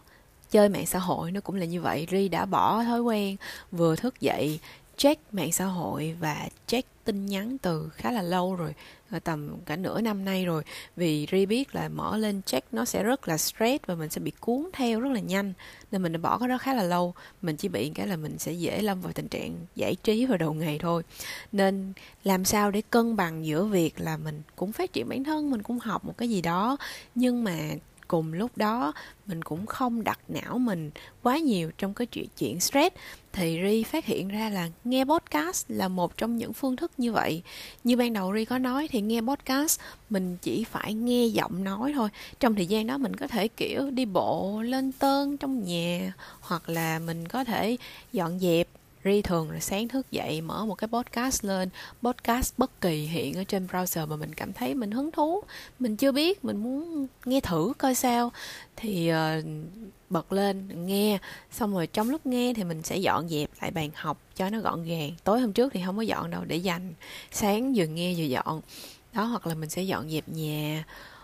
Chơi 0.51 0.69
mạng 0.69 0.85
xã 0.85 0.99
hội 0.99 1.31
nó 1.31 1.41
cũng 1.41 1.55
là 1.55 1.65
như 1.65 1.81
vậy 1.81 2.07
ri 2.11 2.29
đã 2.29 2.45
bỏ 2.45 2.83
thói 2.83 3.01
quen 3.01 3.35
vừa 3.71 3.95
thức 3.95 4.21
dậy 4.21 4.59
check 4.97 5.33
mạng 5.33 5.51
xã 5.51 5.65
hội 5.65 6.15
và 6.19 6.47
check 6.67 6.89
tin 7.07 7.25
nhắn 7.25 7.57
từ 7.57 7.89
khá 7.95 8.11
là 8.11 8.21
lâu 8.21 8.55
rồi 8.55 8.73
ờ, 9.09 9.19
tầm 9.19 9.57
cả 9.65 9.75
nửa 9.75 10.01
năm 10.01 10.25
nay 10.25 10.45
rồi. 10.45 10.63
Vì 10.95 11.27
Ri 11.31 11.45
biết 11.45 11.75
là 11.75 11.89
mở 11.89 12.17
lên 12.17 12.41
check 12.41 12.73
nó 12.73 12.85
sẽ 12.85 13.03
rất 13.03 13.27
là 13.27 13.37
stress 13.37 13.85
và 13.85 13.95
mình 13.95 14.09
sẽ 14.09 14.21
bị 14.21 14.31
cuốn 14.39 14.69
theo 14.73 14.99
rất 14.99 15.11
là 15.11 15.19
nhanh, 15.19 15.53
nên 15.91 16.03
mình 16.03 16.11
đã 16.11 16.19
bỏ 16.19 16.37
cái 16.37 16.47
đó 16.47 16.57
khá 16.57 16.73
là 16.73 16.83
lâu. 16.83 17.13
Mình 17.41 17.57
chỉ 17.57 17.67
bị 17.67 17.91
cái 17.95 18.07
là 18.07 18.15
mình 18.15 18.37
sẽ 18.37 18.51
dễ 18.51 18.81
lâm 18.81 19.01
vào 19.01 19.13
tình 19.13 19.27
trạng 19.27 19.55
giải 19.75 19.95
trí 19.95 20.25
vào 20.25 20.37
đầu 20.37 20.53
ngày 20.53 20.79
thôi. 20.81 21.03
Nên 21.51 21.93
làm 22.23 22.45
sao 22.45 22.71
để 22.71 22.81
cân 22.89 23.15
bằng 23.15 23.45
giữa 23.45 23.65
việc 23.65 23.99
là 23.99 24.17
mình 24.17 24.41
cũng 24.55 24.71
phát 24.71 24.93
triển 24.93 25.09
bản 25.09 25.23
thân, 25.23 25.51
mình 25.51 25.61
cũng 25.61 25.79
học 25.79 26.05
một 26.05 26.17
cái 26.17 26.29
gì 26.29 26.41
đó, 26.41 26.77
nhưng 27.15 27.43
mà 27.43 27.57
cùng 28.07 28.33
lúc 28.33 28.57
đó, 28.57 28.93
mình 29.25 29.43
cũng 29.43 29.65
không 29.65 30.03
đặt 30.03 30.19
não 30.27 30.57
mình 30.57 30.91
quá 31.23 31.37
nhiều 31.37 31.71
trong 31.77 31.93
cái 31.93 32.05
chuyện 32.05 32.27
chuyện 32.37 32.59
stress. 32.59 32.95
Thì 33.33 33.59
ri 33.63 33.83
phát 33.83 34.05
hiện 34.05 34.27
ra 34.27 34.49
là 34.49 34.69
nghe 34.83 35.05
podcast 35.05 35.65
là 35.67 35.87
một 35.87 36.17
trong 36.17 36.37
những 36.37 36.53
phương 36.53 36.75
thức 36.75 36.91
như 36.97 37.11
vậy. 37.11 37.41
Như 37.83 37.97
ban 37.97 38.13
đầu 38.13 38.33
ri 38.35 38.45
có 38.45 38.57
nói 38.57 38.87
thì 38.91 39.01
nghe 39.01 39.21
podcast 39.21 39.79
mình 40.09 40.37
chỉ 40.41 40.63
phải 40.63 40.93
nghe 40.93 41.25
giọng 41.25 41.63
nói 41.63 41.93
thôi. 41.95 42.09
Trong 42.39 42.55
thời 42.55 42.65
gian 42.65 42.87
đó 42.87 42.97
mình 42.97 43.15
có 43.15 43.27
thể, 43.27 43.47
kiểu, 43.47 43.91
đi 43.91 44.05
bộ, 44.05 44.61
lên 44.61 44.91
tơn 44.91 45.37
trong 45.37 45.63
nhà 45.63 46.13
hoặc 46.39 46.69
là 46.69 46.99
mình 46.99 47.27
có 47.27 47.43
thể 47.43 47.77
dọn 48.13 48.39
dẹp 48.39 48.67
Ri 49.03 49.21
thường 49.21 49.51
là 49.51 49.59
sáng 49.59 49.87
thức 49.87 50.11
dậy 50.11 50.41
mở 50.41 50.65
một 50.65 50.75
cái 50.75 50.87
podcast 50.87 51.45
lên. 51.45 51.69
Podcast 52.03 52.53
bất 52.57 52.81
kỳ 52.81 53.05
hiện 53.05 53.33
ở 53.37 53.43
trên 53.43 53.67
browser 53.67 54.07
mà 54.07 54.15
mình 54.15 54.33
cảm 54.33 54.53
thấy 54.53 54.73
mình 54.73 54.91
hứng 54.91 55.11
thú 55.11 55.43
mình 55.79 55.95
chưa 55.95 56.11
biết 56.11 56.45
mình 56.45 56.57
muốn 56.57 57.07
nghe 57.25 57.39
thử 57.39 57.73
coi 57.77 57.95
sao. 57.95 58.31
Thì 58.75 59.11
uh, 59.11 59.45
bật 60.09 60.31
lên 60.31 60.85
nghe. 60.85 61.17
Xong 61.51 61.73
rồi 61.73 61.87
trong 61.87 62.09
lúc 62.09 62.25
nghe 62.25 62.53
thì 62.53 62.63
mình 62.63 62.83
sẽ 62.83 62.97
dọn 62.97 63.29
dẹp 63.29 63.49
lại 63.61 63.71
bàn 63.71 63.89
học 63.95 64.17
cho 64.35 64.49
nó 64.49 64.59
gọn 64.59 64.83
gàng. 64.83 65.11
Tối 65.23 65.41
hôm 65.41 65.53
trước 65.53 65.73
thì 65.73 65.81
không 65.85 65.95
có 65.97 66.01
dọn 66.01 66.31
đâu 66.31 66.45
để 66.45 66.55
dành. 66.55 66.93
Sáng 67.31 67.73
vừa 67.75 67.85
nghe 67.85 68.13
vừa 68.17 68.23
dọn. 68.23 68.61
Đó 69.13 69.23
hoặc 69.23 69.47
là 69.47 69.53
mình 69.53 69.69
sẽ 69.69 69.81
dọn 69.81 70.09
dẹp 70.09 70.29
nhà. 70.29 70.83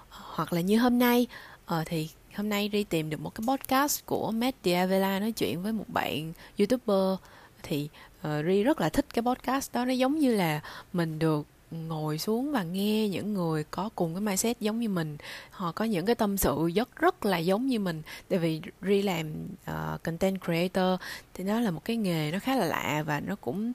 Hoặc 0.09 0.53
là 0.53 0.61
như 0.61 0.77
hôm 0.77 0.99
nay 0.99 1.27
uh, 1.65 1.85
thì 1.85 2.09
hôm 2.35 2.49
nay 2.49 2.67
đi 2.67 2.83
tìm 2.83 3.09
được 3.09 3.21
một 3.21 3.35
cái 3.35 3.45
podcast 3.47 4.05
của 4.05 4.31
Matt 4.31 4.57
Diavela 4.63 5.19
nói 5.19 5.31
chuyện 5.31 5.63
với 5.63 5.73
một 5.73 5.85
bạn 5.87 6.33
youtuber 6.57 7.19
thì 7.63 7.89
uh, 8.27 8.45
ri 8.45 8.63
rất 8.63 8.81
là 8.81 8.89
thích 8.89 9.05
cái 9.13 9.23
podcast 9.23 9.73
đó. 9.73 9.85
Nó 9.85 9.93
giống 9.93 10.19
như 10.19 10.35
là 10.35 10.61
mình 10.93 11.19
được 11.19 11.45
ngồi 11.71 12.17
xuống 12.17 12.51
và 12.51 12.63
nghe 12.63 13.09
những 13.09 13.33
người 13.33 13.63
có 13.63 13.89
cùng 13.95 14.13
cái 14.13 14.21
mindset 14.21 14.59
giống 14.59 14.79
như 14.79 14.89
mình. 14.89 15.17
Họ 15.49 15.71
có 15.71 15.85
những 15.85 16.05
cái 16.05 16.15
tâm 16.15 16.37
sự 16.37 16.69
rất 16.75 16.95
rất 16.95 17.25
là 17.25 17.37
giống 17.37 17.67
như 17.67 17.79
mình. 17.79 18.01
Tại 18.29 18.39
vì 18.39 18.61
ri 18.81 19.01
làm 19.01 19.27
uh, 19.71 20.03
content 20.03 20.43
creator 20.43 20.99
thì 21.33 21.43
nó 21.43 21.59
là 21.59 21.71
một 21.71 21.85
cái 21.85 21.97
nghề 21.97 22.31
nó 22.31 22.39
khá 22.39 22.55
là 22.55 22.65
lạ 22.65 23.03
và 23.05 23.19
nó 23.19 23.35
cũng 23.35 23.71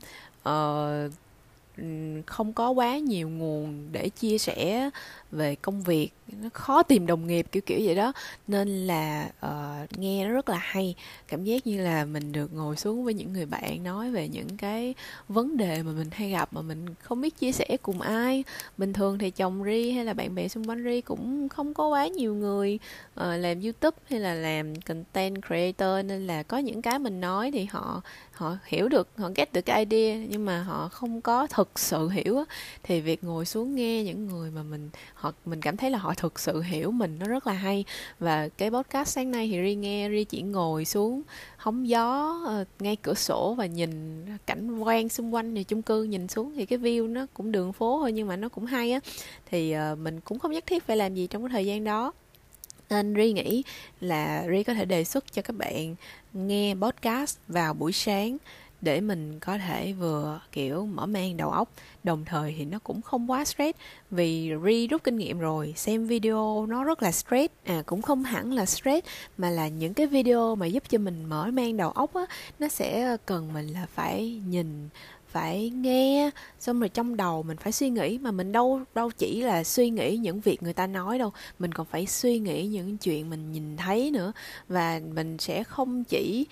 uh, 0.49 1.13
Ừ, 1.79 1.85
không 2.27 2.53
có 2.53 2.71
quá 2.71 2.99
nhiều 2.99 3.29
nguồn 3.29 3.89
để 3.93 4.09
chia 4.09 4.39
sẻ 4.39 4.91
về 5.31 5.55
công 5.55 5.83
việc. 5.83 6.11
Nó 6.43 6.49
khó 6.53 6.83
tìm 6.83 7.07
đồng 7.07 7.27
nghiệp 7.27 7.47
kiểu 7.53 7.63
kiểu 7.67 7.81
vậy 7.85 7.95
đó. 7.95 8.13
Nên 8.47 8.87
là 8.87 9.31
uh, 9.47 9.99
nghe 9.99 10.25
nó 10.25 10.31
rất 10.31 10.49
là 10.49 10.59
hay. 10.61 10.95
Cảm 11.29 11.45
giác 11.45 11.67
như 11.67 11.85
là 11.85 12.05
mình 12.05 12.33
được 12.33 12.55
ngồi 12.55 12.77
xuống 12.77 13.05
với 13.05 13.15
những 13.15 13.33
người 13.33 13.47
bạn 13.47 13.83
nói 13.85 14.11
về 14.11 14.29
những 14.29 14.57
cái 14.57 14.95
vấn 15.29 15.57
đề 15.57 15.83
mà 15.83 15.93
mình 15.93 16.09
hay 16.13 16.31
gặp 16.31 16.53
mà 16.53 16.63
mình 16.63 16.87
không 17.03 17.21
biết 17.21 17.39
chia 17.39 17.53
sẻ 17.53 17.77
cùng 17.83 18.01
ai. 18.01 18.45
Bình 18.79 18.93
thường 18.93 19.19
thì 19.19 19.31
chồng 19.31 19.65
ri 19.65 19.91
hay 19.91 20.05
là 20.05 20.15
bạn 20.15 20.35
bè 20.35 20.49
xung 20.49 20.69
quanh 20.69 20.85
ri 20.85 21.01
cũng 21.01 21.49
không 21.49 21.75
có 21.75 21.89
quá 21.89 22.07
nhiều 22.07 22.35
người 22.35 22.79
uh, 23.21 23.27
làm 23.39 23.61
youtube 23.61 23.97
hay 24.11 24.21
là 24.21 24.35
làm 24.35 24.81
content 24.81 25.37
creator. 25.47 26.05
Nên 26.07 26.27
là 26.27 26.43
có 26.43 26.59
những 26.59 26.83
cái 26.83 26.99
mình 26.99 27.21
nói 27.21 27.51
thì 27.51 27.65
họ 27.65 28.03
họ 28.33 28.57
hiểu 28.65 28.89
được 28.89 29.09
họ 29.17 29.31
get 29.35 29.53
được 29.53 29.61
cái 29.61 29.85
idea 29.85 30.17
nhưng 30.17 30.45
mà 30.45 30.63
họ 30.63 30.89
không 30.89 31.21
có 31.21 31.47
thực 31.47 31.68
thực 31.69 31.79
sự 31.79 32.09
hiểu 32.09 32.39
á, 32.39 32.45
thì 32.83 33.01
việc 33.01 33.25
ngồi 33.25 33.45
xuống 33.45 33.75
nghe 33.75 34.05
những 34.05 34.29
người 34.29 34.51
mà 34.51 34.63
mình, 34.63 34.91
họ, 35.15 35.33
mình 35.45 35.61
cảm 35.61 35.77
thấy 35.77 35.91
là 35.91 35.99
họ 35.99 36.15
thực 36.15 36.39
sự 36.39 36.63
hiểu 36.63 36.91
mình 36.91 37.19
nó 37.19 37.27
rất 37.27 37.47
là 37.47 37.53
hay. 37.53 37.85
Và 38.19 38.49
cái 38.49 38.71
podcast 38.71 39.09
sáng 39.09 39.31
nay 39.31 39.49
thì 39.53 39.63
ri 39.63 39.75
nghe, 39.75 40.09
ri 40.11 40.25
chỉ 40.25 40.43
ngồi 40.43 40.85
xuống 40.85 41.23
hóng 41.57 41.89
gió 41.89 42.41
ờ, 42.47 42.65
ngay 42.79 42.97
cửa 42.97 43.15
sổ 43.15 43.55
và 43.59 43.67
nhìn 43.67 44.25
cảnh 44.47 44.79
quan 44.79 45.09
xung 45.09 45.35
quanh 45.35 45.55
thì 45.55 45.65
chung 45.65 45.83
cư, 45.83 46.03
nhìn 46.03 46.29
xuống 46.29 46.53
thì 46.57 46.67
cái 46.67 46.79
view 46.79 47.13
nó 47.13 47.27
cũng 47.35 47.53
đường 47.53 47.73
phố 47.73 47.99
thôi 48.01 48.13
nhưng 48.13 48.29
mà 48.29 48.37
nó 48.37 48.49
cũng 48.49 48.67
hay 48.67 48.93
á. 48.93 49.01
Thì 49.51 49.73
ờ, 49.73 49.95
mình 49.95 50.21
cũng 50.21 50.39
không 50.39 50.53
nhất 50.53 50.67
thiết 50.67 50.85
phải 50.85 50.97
làm 50.97 51.15
gì 51.15 51.27
trong 51.27 51.43
cái 51.43 51.51
thời 51.53 51.67
gian 51.67 51.85
đó. 51.85 52.13
Nên 52.91 53.15
Ri 53.15 53.33
nghĩ 53.33 53.63
là 54.01 54.47
Ri 54.51 54.63
có 54.63 54.75
thể 54.75 54.85
đề 54.85 55.05
xuất 55.05 55.33
cho 55.33 55.43
các 55.43 55.57
bạn 55.57 55.95
nghe 56.33 56.75
podcast 56.75 57.39
vào 57.49 57.75
buổi 57.75 57.93
sáng 57.93 58.37
để 58.83 59.01
mình 59.01 59.39
có 59.41 59.59
thể 59.59 59.93
vừa, 59.93 60.41
kiểu, 60.53 60.87
mở 60.87 61.07
mang 61.07 61.37
đầu 61.37 61.51
óc. 61.51 61.73
Đồng 62.05 62.25
thời 62.25 62.55
thì 62.59 62.65
nó 62.65 62.79
cũng 62.79 63.03
không 63.03 63.31
quá 63.31 63.45
stress. 63.45 63.79
Vì 64.11 64.53
re 64.65 64.87
rút 64.91 65.05
kinh 65.05 65.17
nghiệm 65.17 65.39
rồi, 65.39 65.75
xem 65.77 66.07
video 66.07 66.67
nó 66.67 66.85
rất 66.85 67.03
là 67.03 67.13
stress. 67.13 67.55
À 67.65 67.83
cũng 67.87 68.03
không 68.03 68.23
hẳn 68.23 68.53
là 68.53 68.67
stress, 68.67 69.07
mà 69.39 69.51
là 69.51 69.69
những 69.69 69.95
cái 69.95 70.07
video 70.07 70.55
mà 70.55 70.67
giúp 70.67 70.83
cho 70.89 70.99
mình 70.99 71.25
mở 71.25 71.51
mang 71.53 71.77
đầu 71.77 71.91
óc 71.91 72.15
á, 72.15 72.23
nó 72.59 72.69
sẽ 72.69 73.17
cần 73.27 73.53
mình 73.53 73.67
là 73.67 73.87
phải 73.95 74.41
nhìn, 74.49 74.89
phải 75.29 75.71
nghe, 75.71 76.31
xong 76.61 76.81
rồi 76.81 76.89
trong 76.89 77.17
đầu 77.17 77.43
mình 77.43 77.57
phải 77.57 77.73
suy 77.73 77.91
nghĩ, 77.91 78.19
mà 78.19 78.31
mình 78.31 78.53
đâu 78.53 78.81
đâu 78.95 79.11
chỉ 79.19 79.43
là 79.43 79.65
suy 79.65 79.91
nghĩ 79.91 80.17
những 80.17 80.41
việc 80.41 80.63
người 80.63 80.73
ta 80.73 80.87
nói 80.87 81.19
đâu. 81.19 81.33
Mình 81.59 81.73
còn 81.73 81.87
phải 81.87 82.07
suy 82.07 82.39
nghĩ 82.39 82.67
những 82.67 82.97
chuyện 82.97 83.31
mình 83.31 83.53
nhìn 83.53 83.77
thấy 83.77 84.11
nữa. 84.11 84.33
Và 84.69 85.01
mình 85.15 85.39
sẽ 85.39 85.65
không 85.65 86.05
chỉ 86.05 86.47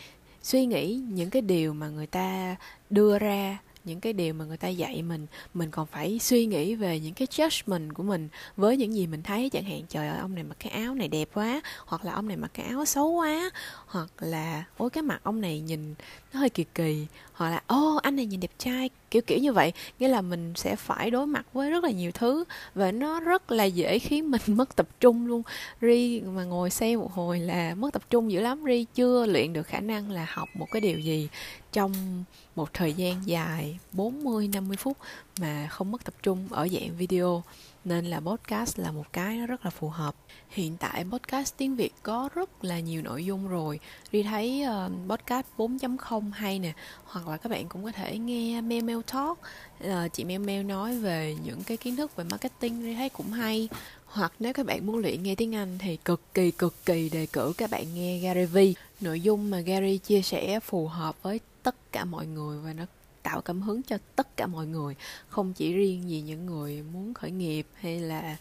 suy 0.46 0.66
nghĩ 0.66 1.00
những 1.08 1.30
cái 1.30 1.42
điều 1.42 1.74
mà 1.74 1.88
người 1.88 2.06
ta 2.06 2.56
đưa 2.90 3.18
ra 3.18 3.58
những 3.86 4.00
cái 4.00 4.12
điều 4.12 4.34
mà 4.34 4.44
người 4.44 4.56
ta 4.56 4.68
dạy 4.68 5.02
mình 5.02 5.26
mình 5.54 5.70
còn 5.70 5.86
phải 5.86 6.18
suy 6.18 6.46
nghĩ 6.46 6.74
về 6.74 7.00
những 7.00 7.14
cái 7.14 7.28
judgment 7.30 7.94
của 7.94 8.02
mình 8.02 8.28
với 8.56 8.76
những 8.76 8.94
gì 8.94 9.06
mình 9.06 9.22
thấy. 9.22 9.50
Chẳng 9.50 9.64
hạn, 9.64 9.82
trời 9.88 10.08
ơi, 10.08 10.18
ông 10.18 10.34
này 10.34 10.44
mặc 10.44 10.56
cái 10.58 10.72
áo 10.72 10.94
này 10.94 11.08
đẹp 11.08 11.28
quá, 11.34 11.60
hoặc 11.86 12.04
là 12.04 12.12
ông 12.12 12.28
này 12.28 12.36
mặc 12.36 12.50
cái 12.54 12.66
áo 12.66 12.84
xấu 12.84 13.10
quá, 13.10 13.50
hoặc 13.86 14.08
là, 14.20 14.64
ôi, 14.76 14.90
cái 14.90 15.02
mặt 15.02 15.20
ông 15.22 15.40
này 15.40 15.60
nhìn 15.60 15.94
nó 16.32 16.40
hơi 16.40 16.50
kỳ 16.50 16.64
kỳ. 16.74 17.06
Hoặc 17.32 17.50
là, 17.50 17.62
ô, 17.66 17.96
anh 18.02 18.16
này 18.16 18.26
nhìn 18.26 18.40
đẹp 18.40 18.50
trai. 18.58 18.90
Kiểu 19.10 19.22
kiểu 19.22 19.38
như 19.38 19.52
vậy. 19.52 19.72
Nghĩa 19.98 20.08
là 20.08 20.20
mình 20.20 20.52
sẽ 20.56 20.76
phải 20.76 21.10
đối 21.10 21.26
mặt 21.26 21.46
với 21.52 21.70
rất 21.70 21.84
là 21.84 21.90
nhiều 21.90 22.10
thứ 22.12 22.44
và 22.74 22.92
nó 22.92 23.20
rất 23.20 23.50
là 23.50 23.64
dễ 23.64 23.98
khiến 23.98 24.30
mình 24.30 24.40
mất 24.56 24.76
tập 24.76 24.88
trung 25.00 25.26
luôn. 25.26 25.42
Ri 25.80 26.20
mà 26.20 26.44
ngồi 26.44 26.70
xem 26.70 27.00
một 27.00 27.12
hồi 27.12 27.40
là 27.40 27.74
mất 27.74 27.92
tập 27.92 28.02
trung 28.10 28.32
dữ 28.32 28.40
lắm. 28.40 28.64
Ri 28.66 28.86
chưa 28.94 29.26
luyện 29.26 29.52
được 29.52 29.66
khả 29.66 29.80
năng 29.80 30.10
là 30.10 30.26
học 30.28 30.48
một 30.54 30.66
cái 30.70 30.80
điều 30.80 30.98
gì 30.98 31.28
trong 31.72 32.24
một 32.56 32.74
thời 32.74 32.92
gian 32.92 33.26
dài 33.26 33.78
40 33.92 34.48
50 34.48 34.76
phút 34.76 34.96
mà 35.40 35.68
không 35.70 35.92
mất 35.92 36.04
tập 36.04 36.14
trung 36.22 36.48
ở 36.50 36.68
dạng 36.68 36.96
video 36.96 37.42
nên 37.84 38.04
là 38.04 38.20
podcast 38.20 38.78
là 38.78 38.90
một 38.90 39.12
cái 39.12 39.36
nó 39.36 39.46
rất 39.46 39.64
là 39.64 39.70
phù 39.70 39.88
hợp. 39.88 40.14
Hiện 40.50 40.76
tại 40.76 41.04
podcast 41.10 41.54
tiếng 41.56 41.76
Việt 41.76 41.92
có 42.02 42.28
rất 42.34 42.64
là 42.64 42.80
nhiều 42.80 43.02
nội 43.02 43.24
dung 43.24 43.48
rồi. 43.48 43.80
Đi 44.12 44.22
thấy 44.22 44.64
uh, 44.86 44.92
podcast 45.08 45.46
4.0 45.56 46.30
hay 46.32 46.58
nè 46.58 46.72
hoặc 47.04 47.28
là 47.28 47.36
các 47.36 47.52
bạn 47.52 47.68
cũng 47.68 47.84
có 47.84 47.92
thể 47.92 48.18
nghe 48.18 48.60
mail 48.60 48.84
mail 48.84 48.98
Talk. 49.12 49.38
Uh, 49.84 50.12
chị 50.12 50.24
mail 50.24 50.40
mail 50.40 50.62
nói 50.62 50.98
về 50.98 51.36
những 51.44 51.62
cái 51.62 51.76
kiến 51.76 51.96
thức 51.96 52.16
về 52.16 52.24
marketing 52.24 52.82
đi 52.82 52.94
thấy 52.94 53.08
cũng 53.08 53.32
hay. 53.32 53.68
Hoặc 54.06 54.32
nếu 54.38 54.52
các 54.52 54.66
bạn 54.66 54.86
muốn 54.86 54.98
luyện 54.98 55.22
nghe 55.22 55.34
tiếng 55.34 55.54
Anh 55.54 55.78
thì 55.78 55.96
cực 55.96 56.34
kỳ 56.34 56.50
cực 56.50 56.74
kỳ 56.86 57.08
đề 57.08 57.26
cử 57.26 57.52
các 57.56 57.70
bạn 57.70 57.94
nghe 57.94 58.18
Gary 58.18 58.44
V 58.44 58.58
nội 59.00 59.20
dung 59.20 59.50
mà 59.50 59.60
Gary 59.60 59.98
chia 59.98 60.22
sẻ 60.22 60.60
phù 60.60 60.86
hợp 60.86 61.22
với 61.22 61.40
tất 61.66 61.92
cả 61.92 62.04
mọi 62.04 62.26
người 62.26 62.58
và 62.58 62.72
nó 62.72 62.84
tạo 63.22 63.40
cảm 63.40 63.62
hứng 63.62 63.82
cho 63.82 63.98
tất 64.16 64.36
cả 64.36 64.46
mọi 64.46 64.66
người. 64.66 64.94
Không 65.28 65.52
chỉ 65.52 65.72
riêng 65.72 66.10
gì 66.10 66.20
những 66.20 66.46
người 66.46 66.82
muốn 66.82 67.14
khởi 67.14 67.30
nghiệp 67.30 67.66
hay 67.74 68.00
là 68.00 68.36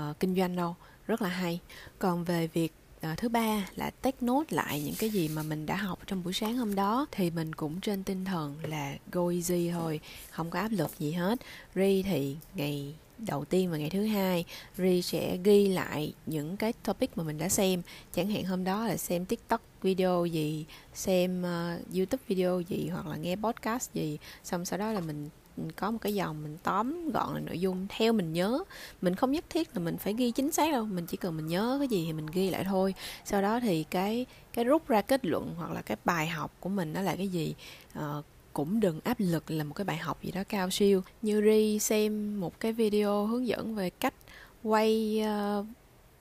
uh, 0.00 0.20
kinh 0.20 0.36
doanh 0.36 0.56
đâu. 0.56 0.76
Rất 1.06 1.22
là 1.22 1.28
hay. 1.28 1.60
Còn 1.98 2.24
về 2.24 2.46
việc 2.46 2.72
À, 3.04 3.14
thứ 3.16 3.28
ba 3.28 3.68
là 3.76 3.90
take 3.90 4.16
note 4.20 4.56
lại 4.56 4.82
những 4.82 4.94
cái 4.98 5.10
gì 5.10 5.28
mà 5.28 5.42
mình 5.42 5.66
đã 5.66 5.76
học 5.76 5.98
trong 6.06 6.22
buổi 6.24 6.32
sáng 6.32 6.56
hôm 6.56 6.74
đó 6.74 7.06
thì 7.12 7.30
mình 7.30 7.54
cũng 7.54 7.80
trên 7.80 8.04
tinh 8.04 8.24
thần 8.24 8.56
là 8.62 8.94
go 9.12 9.30
easy 9.30 9.70
thôi 9.70 10.00
không 10.30 10.50
có 10.50 10.58
áp 10.58 10.68
lực 10.72 10.90
gì 10.98 11.12
hết. 11.12 11.38
Ri 11.74 12.02
thì 12.02 12.36
ngày 12.54 12.94
đầu 13.18 13.44
tiên 13.44 13.70
và 13.70 13.76
ngày 13.76 13.90
thứ 13.90 14.04
hai 14.04 14.44
ri 14.78 15.02
sẽ 15.02 15.38
ghi 15.44 15.68
lại 15.68 16.12
những 16.26 16.56
cái 16.56 16.72
topic 16.72 17.18
mà 17.18 17.24
mình 17.24 17.38
đã 17.38 17.48
xem. 17.48 17.82
Chẳng 18.14 18.30
hạn 18.30 18.44
hôm 18.44 18.64
đó 18.64 18.86
là 18.86 18.96
xem 18.96 19.24
tiktok 19.24 19.62
video 19.82 20.24
gì 20.24 20.64
xem 20.94 21.42
uh, 21.42 21.94
youtube 21.96 22.22
video 22.28 22.60
gì 22.60 22.88
hoặc 22.88 23.06
là 23.06 23.16
nghe 23.16 23.36
podcast 23.36 23.92
gì. 23.92 24.18
Xong 24.44 24.64
sau 24.64 24.78
đó 24.78 24.92
là 24.92 25.00
mình 25.00 25.28
có 25.76 25.90
một 25.90 25.98
cái 26.00 26.14
dòng 26.14 26.42
mình 26.42 26.58
tóm 26.62 27.10
gọn 27.10 27.34
là 27.34 27.40
nội 27.40 27.60
dung 27.60 27.86
theo 27.88 28.12
mình 28.12 28.32
nhớ. 28.32 28.58
Mình 29.02 29.14
không 29.14 29.32
nhất 29.32 29.44
thiết 29.50 29.68
là 29.74 29.80
mình 29.80 29.96
phải 29.96 30.14
ghi 30.14 30.30
chính 30.30 30.52
xác 30.52 30.72
đâu 30.72 30.84
mình 30.84 31.06
chỉ 31.06 31.16
cần 31.16 31.36
mình 31.36 31.46
nhớ 31.46 31.76
cái 31.78 31.88
gì 31.88 32.04
thì 32.06 32.12
mình 32.12 32.26
ghi 32.26 32.50
lại 32.50 32.64
thôi. 32.64 32.94
Sau 33.24 33.42
đó 33.42 33.60
thì 33.60 33.84
cái 33.84 34.26
cái 34.52 34.64
rút 34.64 34.88
ra 34.88 35.02
kết 35.02 35.24
luận 35.24 35.54
hoặc 35.56 35.70
là 35.70 35.82
cái 35.82 35.96
bài 36.04 36.28
học 36.28 36.52
của 36.60 36.68
mình 36.68 36.92
nó 36.92 37.02
là 37.02 37.16
cái 37.16 37.28
gì? 37.28 37.54
Uh, 37.98 38.24
cũng 38.54 38.80
đừng 38.80 39.00
áp 39.04 39.16
lực 39.18 39.50
là 39.50 39.64
một 39.64 39.74
cái 39.74 39.84
bài 39.84 39.96
học 39.96 40.22
gì 40.22 40.30
đó 40.30 40.42
cao 40.48 40.70
siêu. 40.70 41.02
Như 41.22 41.42
ri 41.42 41.78
xem 41.78 42.40
một 42.40 42.60
cái 42.60 42.72
video 42.72 43.26
hướng 43.26 43.46
dẫn 43.46 43.74
về 43.74 43.90
cách 43.90 44.14
quay 44.62 45.22
uh, 45.58 45.66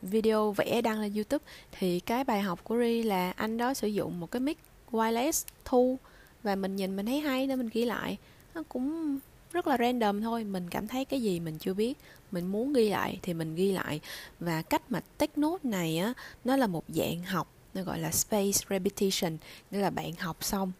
video 0.01 0.51
vẽ 0.51 0.81
đăng 0.81 1.01
lên 1.01 1.13
youtube 1.13 1.45
thì 1.71 1.99
cái 1.99 2.23
bài 2.23 2.41
học 2.41 2.63
của 2.63 2.77
ri 2.77 3.03
là 3.03 3.31
anh 3.31 3.57
đó 3.57 3.73
sử 3.73 3.87
dụng 3.87 4.19
một 4.19 4.31
cái 4.31 4.39
mic 4.39 4.57
wireless 4.91 5.45
thu 5.65 5.97
và 6.43 6.55
mình 6.55 6.75
nhìn 6.75 6.95
mình 6.95 7.05
thấy 7.05 7.19
hay 7.19 7.47
nên 7.47 7.57
mình 7.57 7.69
ghi 7.73 7.85
lại. 7.85 8.17
Nó 8.55 8.63
cũng 8.69 9.19
rất 9.51 9.67
là 9.67 9.77
random 9.77 10.21
thôi 10.21 10.43
mình 10.43 10.69
cảm 10.69 10.87
thấy 10.87 11.05
cái 11.05 11.21
gì 11.21 11.39
mình 11.39 11.57
chưa 11.57 11.73
biết. 11.73 11.97
Mình 12.31 12.47
muốn 12.47 12.73
ghi 12.73 12.89
lại 12.89 13.19
thì 13.21 13.33
mình 13.33 13.55
ghi 13.55 13.71
lại. 13.71 13.99
Và 14.39 14.61
cách 14.61 14.91
mà 14.91 15.01
take 15.17 15.33
note 15.35 15.69
này 15.69 15.97
á 15.97 16.13
nó 16.43 16.57
là 16.57 16.67
một 16.67 16.83
dạng 16.87 17.23
học 17.23 17.47
nó 17.73 17.83
gọi 17.83 17.99
là 17.99 18.11
space 18.11 18.59
repetition 18.69 19.37
nghĩa 19.71 19.79
là 19.79 19.89
bạn 19.89 20.13
học 20.15 20.37
xong 20.43 20.71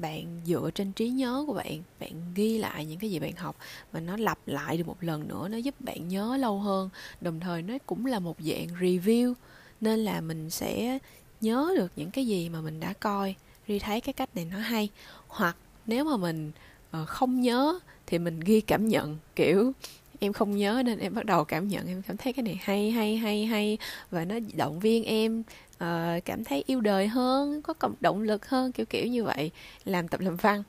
bạn 0.00 0.40
dựa 0.44 0.70
trên 0.74 0.92
trí 0.92 1.08
nhớ 1.08 1.44
của 1.46 1.52
bạn 1.52 1.82
bạn 2.00 2.10
ghi 2.34 2.58
lại 2.58 2.86
những 2.86 2.98
cái 2.98 3.10
gì 3.10 3.18
bạn 3.18 3.36
học 3.36 3.56
và 3.92 4.00
nó 4.00 4.16
lặp 4.16 4.38
lại 4.46 4.76
được 4.76 4.86
một 4.86 4.96
lần 5.00 5.28
nữa, 5.28 5.48
nó 5.48 5.56
giúp 5.56 5.80
bạn 5.80 6.08
nhớ 6.08 6.36
lâu 6.36 6.58
hơn. 6.58 6.88
Đồng 7.20 7.40
thời 7.40 7.62
nó 7.62 7.74
cũng 7.86 8.06
là 8.06 8.18
một 8.18 8.36
dạng 8.38 8.66
review, 8.66 9.34
nên 9.80 9.98
là 9.98 10.20
mình 10.20 10.50
sẽ 10.50 10.98
nhớ 11.40 11.74
được 11.76 11.92
những 11.96 12.10
cái 12.10 12.26
gì 12.26 12.48
mà 12.48 12.60
mình 12.60 12.80
đã 12.80 12.92
coi 12.92 13.34
ri 13.68 13.78
thấy 13.78 14.00
cái 14.00 14.12
cách 14.12 14.36
này 14.36 14.44
nó 14.44 14.58
hay. 14.58 14.88
Hoặc 15.28 15.56
nếu 15.86 16.04
mà 16.04 16.16
mình 16.16 16.52
ờ, 16.90 17.04
không 17.04 17.40
nhớ 17.40 17.78
thì 18.06 18.18
mình 18.18 18.40
ghi 18.40 18.60
cảm 18.60 18.88
nhận, 18.88 19.18
kiểu 19.36 19.72
em 20.20 20.32
không 20.32 20.56
nhớ 20.56 20.82
nên 20.84 20.98
em 20.98 21.14
bắt 21.14 21.24
đầu 21.24 21.44
cảm 21.44 21.68
nhận 21.68 21.86
em 21.86 22.02
cảm 22.02 22.16
thấy 22.16 22.32
cái 22.32 22.42
này 22.42 22.60
hay 22.62 22.90
hay 22.90 23.16
hay 23.16 23.46
hay. 23.46 23.78
Và 24.10 24.24
nó 24.24 24.34
động 24.56 24.80
viên 24.80 25.04
em 25.04 25.42
uh, 25.74 26.24
cảm 26.24 26.44
thấy 26.44 26.64
yêu 26.66 26.80
đời 26.80 27.08
hơn 27.08 27.62
có 27.62 27.74
động 28.00 28.22
lực 28.22 28.48
hơn 28.48 28.72
kiểu 28.72 28.86
kiểu 28.86 29.06
như 29.06 29.24
vậy 29.24 29.50
làm 29.84 30.08
tập 30.08 30.20
làm 30.20 30.36
văn. 30.36 30.62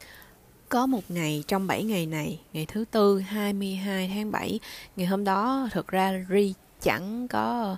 Có 0.70 0.86
một 0.86 1.04
ngày 1.10 1.44
trong 1.48 1.68
7 1.68 1.84
ngày 1.84 2.06
này, 2.06 2.40
ngày 2.54 2.66
thứ 2.66 2.86
tư 2.92 3.20
22 3.20 4.12
tháng 4.14 4.32
7, 4.32 4.60
ngày 4.96 5.08
hôm 5.08 5.24
đó 5.24 5.70
thực 5.72 5.88
ra 5.88 6.26
Ri 6.30 6.54
chẳng 6.82 7.28
có 7.28 7.78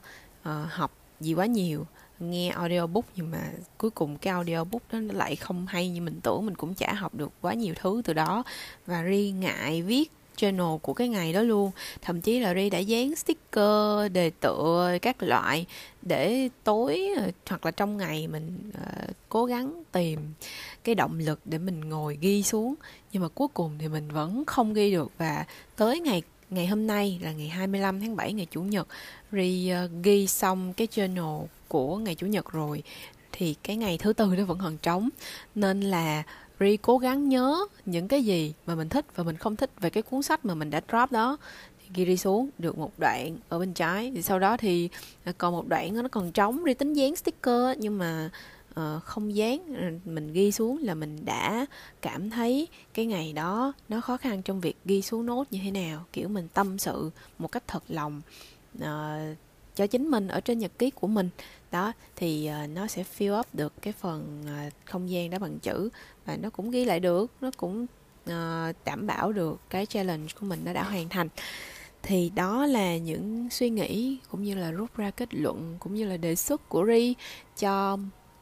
uh, 0.50 0.56
học 0.70 0.92
gì 1.20 1.34
quá 1.34 1.46
nhiều 1.46 1.86
nghe 2.20 2.50
audiobook 2.50 3.06
nhưng 3.16 3.32
mà 3.32 3.52
cuối 3.78 3.92
cùng 3.92 4.18
cái 4.18 4.34
audiobook 4.34 4.82
đó 4.92 5.00
nó 5.00 5.14
lại 5.14 5.36
không 5.36 5.66
hay 5.68 5.90
như 5.90 6.02
mình 6.02 6.20
tưởng 6.24 6.46
mình 6.46 6.56
cũng 6.56 6.76
chả 6.76 6.94
học 6.94 7.16
được 7.16 7.32
quá 7.42 7.54
nhiều 7.54 7.74
thứ 7.82 8.02
từ 8.06 8.14
đó. 8.14 8.44
Và 8.86 9.04
Ri 9.10 9.32
ngại 9.32 9.82
viết 9.82 10.12
channel 10.36 10.78
của 10.82 10.94
cái 10.94 11.10
ngày 11.10 11.34
đó 11.34 11.42
luôn. 11.42 11.72
Thậm 12.02 12.22
chí 12.22 12.40
là 12.40 12.54
Ri 12.54 12.70
đã 12.70 12.80
dán 12.80 13.16
sticker 13.16 14.12
đề 14.12 14.32
tựa 14.40 14.98
các 15.02 15.24
loại 15.24 15.66
để 16.02 16.50
tối 16.64 17.10
hoặc 17.50 17.66
là 17.66 17.72
trong 17.72 17.98
ngày 17.98 18.28
mình 18.28 18.58
uh, 18.70 19.10
cố 19.30 19.46
gắng 19.46 19.84
tìm 19.92 20.20
cái 20.84 20.96
động 20.96 21.20
lực 21.20 21.40
để 21.46 21.58
mình 21.58 21.90
ngồi 21.90 22.18
ghi 22.22 22.44
xuống. 22.44 22.76
Nhưng 23.12 23.24
mà 23.24 23.28
cuối 23.28 23.48
cùng 23.54 23.72
thì 23.80 23.88
mình 23.88 24.12
vẫn 24.12 24.44
không 24.46 24.74
ghi 24.74 24.92
được. 24.92 25.12
Và 25.18 25.46
tới 25.76 26.00
ngày 26.00 26.22
ngày 26.50 26.68
hôm 26.68 26.88
nay 26.88 27.20
là 27.24 27.32
ngày 27.32 27.48
25 27.48 28.02
tháng 28.02 28.16
7 28.16 28.34
ngày 28.34 28.48
chủ 28.52 28.62
nhật 28.62 28.88
Ri 29.32 29.72
uh, 29.72 29.76
ờ, 29.76 29.90
ghi 30.04 30.28
xong 30.28 30.74
cái 30.74 30.88
journal 30.96 31.46
của 31.68 31.98
ngày 31.98 32.16
chủ 32.16 32.28
nhật 32.28 32.52
rồi 32.52 32.84
thì 33.32 33.56
cái 33.64 33.76
ngày 33.76 33.98
thứ 33.98 34.14
tư 34.14 34.34
nó 34.38 34.46
vẫn 34.46 34.58
còn 34.64 34.78
trống. 34.78 35.10
Nên 35.56 35.82
là 35.82 36.24
Ri 36.60 36.78
cố 36.78 36.98
gắng 36.98 37.30
nhớ 37.30 37.66
những 37.86 38.08
cái 38.08 38.26
gì 38.26 38.54
mà 38.66 38.76
mình 38.76 38.90
thích 38.90 39.06
và 39.16 39.24
mình 39.24 39.38
không 39.38 39.56
thích 39.56 39.70
về 39.80 39.90
cái 39.90 40.04
cuốn 40.04 40.22
sách 40.22 40.46
mà 40.46 40.56
mình 40.56 40.70
đã 40.70 40.82
drop 40.92 41.12
đó. 41.12 41.38
Thì 41.80 41.90
ghi 41.94 42.06
đi 42.06 42.18
xuống 42.18 42.50
được 42.58 42.78
một 42.78 42.92
đoạn 43.00 43.38
ở 43.50 43.60
bên 43.60 43.74
trái. 43.74 44.12
Thì 44.16 44.22
sau 44.22 44.40
đó 44.40 44.58
thì 44.58 44.90
à, 45.24 45.34
còn 45.38 45.54
một 45.54 45.68
đoạn 45.68 45.96
nó 45.96 46.08
còn 46.12 46.32
trống 46.32 46.64
Ri 46.66 46.74
tính 46.74 46.94
dán 46.94 47.16
sticker 47.16 47.78
nhưng 47.78 47.98
mà 47.98 48.30
uh, 48.80 49.04
không 49.04 49.36
dán 49.36 49.76
à, 49.76 49.92
mình 50.06 50.34
ghi 50.34 50.52
xuống 50.52 50.78
là 50.82 50.96
mình 50.96 51.26
đã 51.26 51.66
cảm 52.02 52.30
thấy 52.30 52.68
cái 52.94 53.06
ngày 53.06 53.34
đó 53.34 53.74
nó 53.90 54.02
khó 54.02 54.18
khăn 54.18 54.42
trong 54.42 54.62
việc 54.62 54.76
ghi 54.86 55.02
xuống 55.02 55.26
nốt 55.26 55.44
như 55.52 55.60
thế 55.64 55.72
nào. 55.72 56.06
Kiểu 56.14 56.28
mình 56.28 56.48
tâm 56.54 56.78
sự 56.78 57.10
một 57.40 57.52
cách 57.52 57.64
thật 57.68 57.84
lòng 57.88 58.22
uh, 58.78 58.84
cho 59.76 59.88
chính 59.88 60.08
mình 60.08 60.28
ở 60.28 60.40
trên 60.40 60.60
nhật 60.60 60.72
ký 60.80 60.90
của 60.90 61.08
mình. 61.08 61.30
Đó 61.72 61.94
thì 62.16 62.50
uh, 62.64 62.70
nó 62.70 62.88
sẽ 62.88 63.04
fill 63.18 63.40
up 63.40 63.56
được 63.56 63.74
cái 63.82 63.94
phần 63.94 64.44
uh, 64.46 64.74
không 64.86 65.10
gian 65.10 65.30
đó 65.30 65.40
bằng 65.40 65.60
chữ 65.60 65.90
và 66.26 66.38
nó 66.38 66.50
cũng 66.50 66.72
ghi 66.72 66.86
lại 66.86 67.00
được 67.00 67.32
nó 67.42 67.52
cũng 67.58 67.86
uh, 68.30 68.76
đảm 68.86 69.08
bảo 69.08 69.32
được 69.32 69.60
cái 69.70 69.86
challenge 69.86 70.28
của 70.40 70.46
mình 70.46 70.62
nó 70.66 70.74
đã 70.74 70.84
hoàn 70.84 71.10
thành. 71.10 71.28
Thì 72.04 72.32
đó 72.36 72.66
là 72.66 72.98
những 72.98 73.50
suy 73.50 73.70
nghĩ 73.70 74.18
cũng 74.32 74.44
như 74.44 74.56
là 74.56 74.72
rút 74.72 74.98
ra 74.98 75.12
kết 75.12 75.34
luận 75.34 75.76
cũng 75.80 75.96
như 75.96 76.06
là 76.06 76.18
đề 76.18 76.36
xuất 76.36 76.70
của 76.70 76.86
Ri 76.88 77.16
cho 77.60 77.98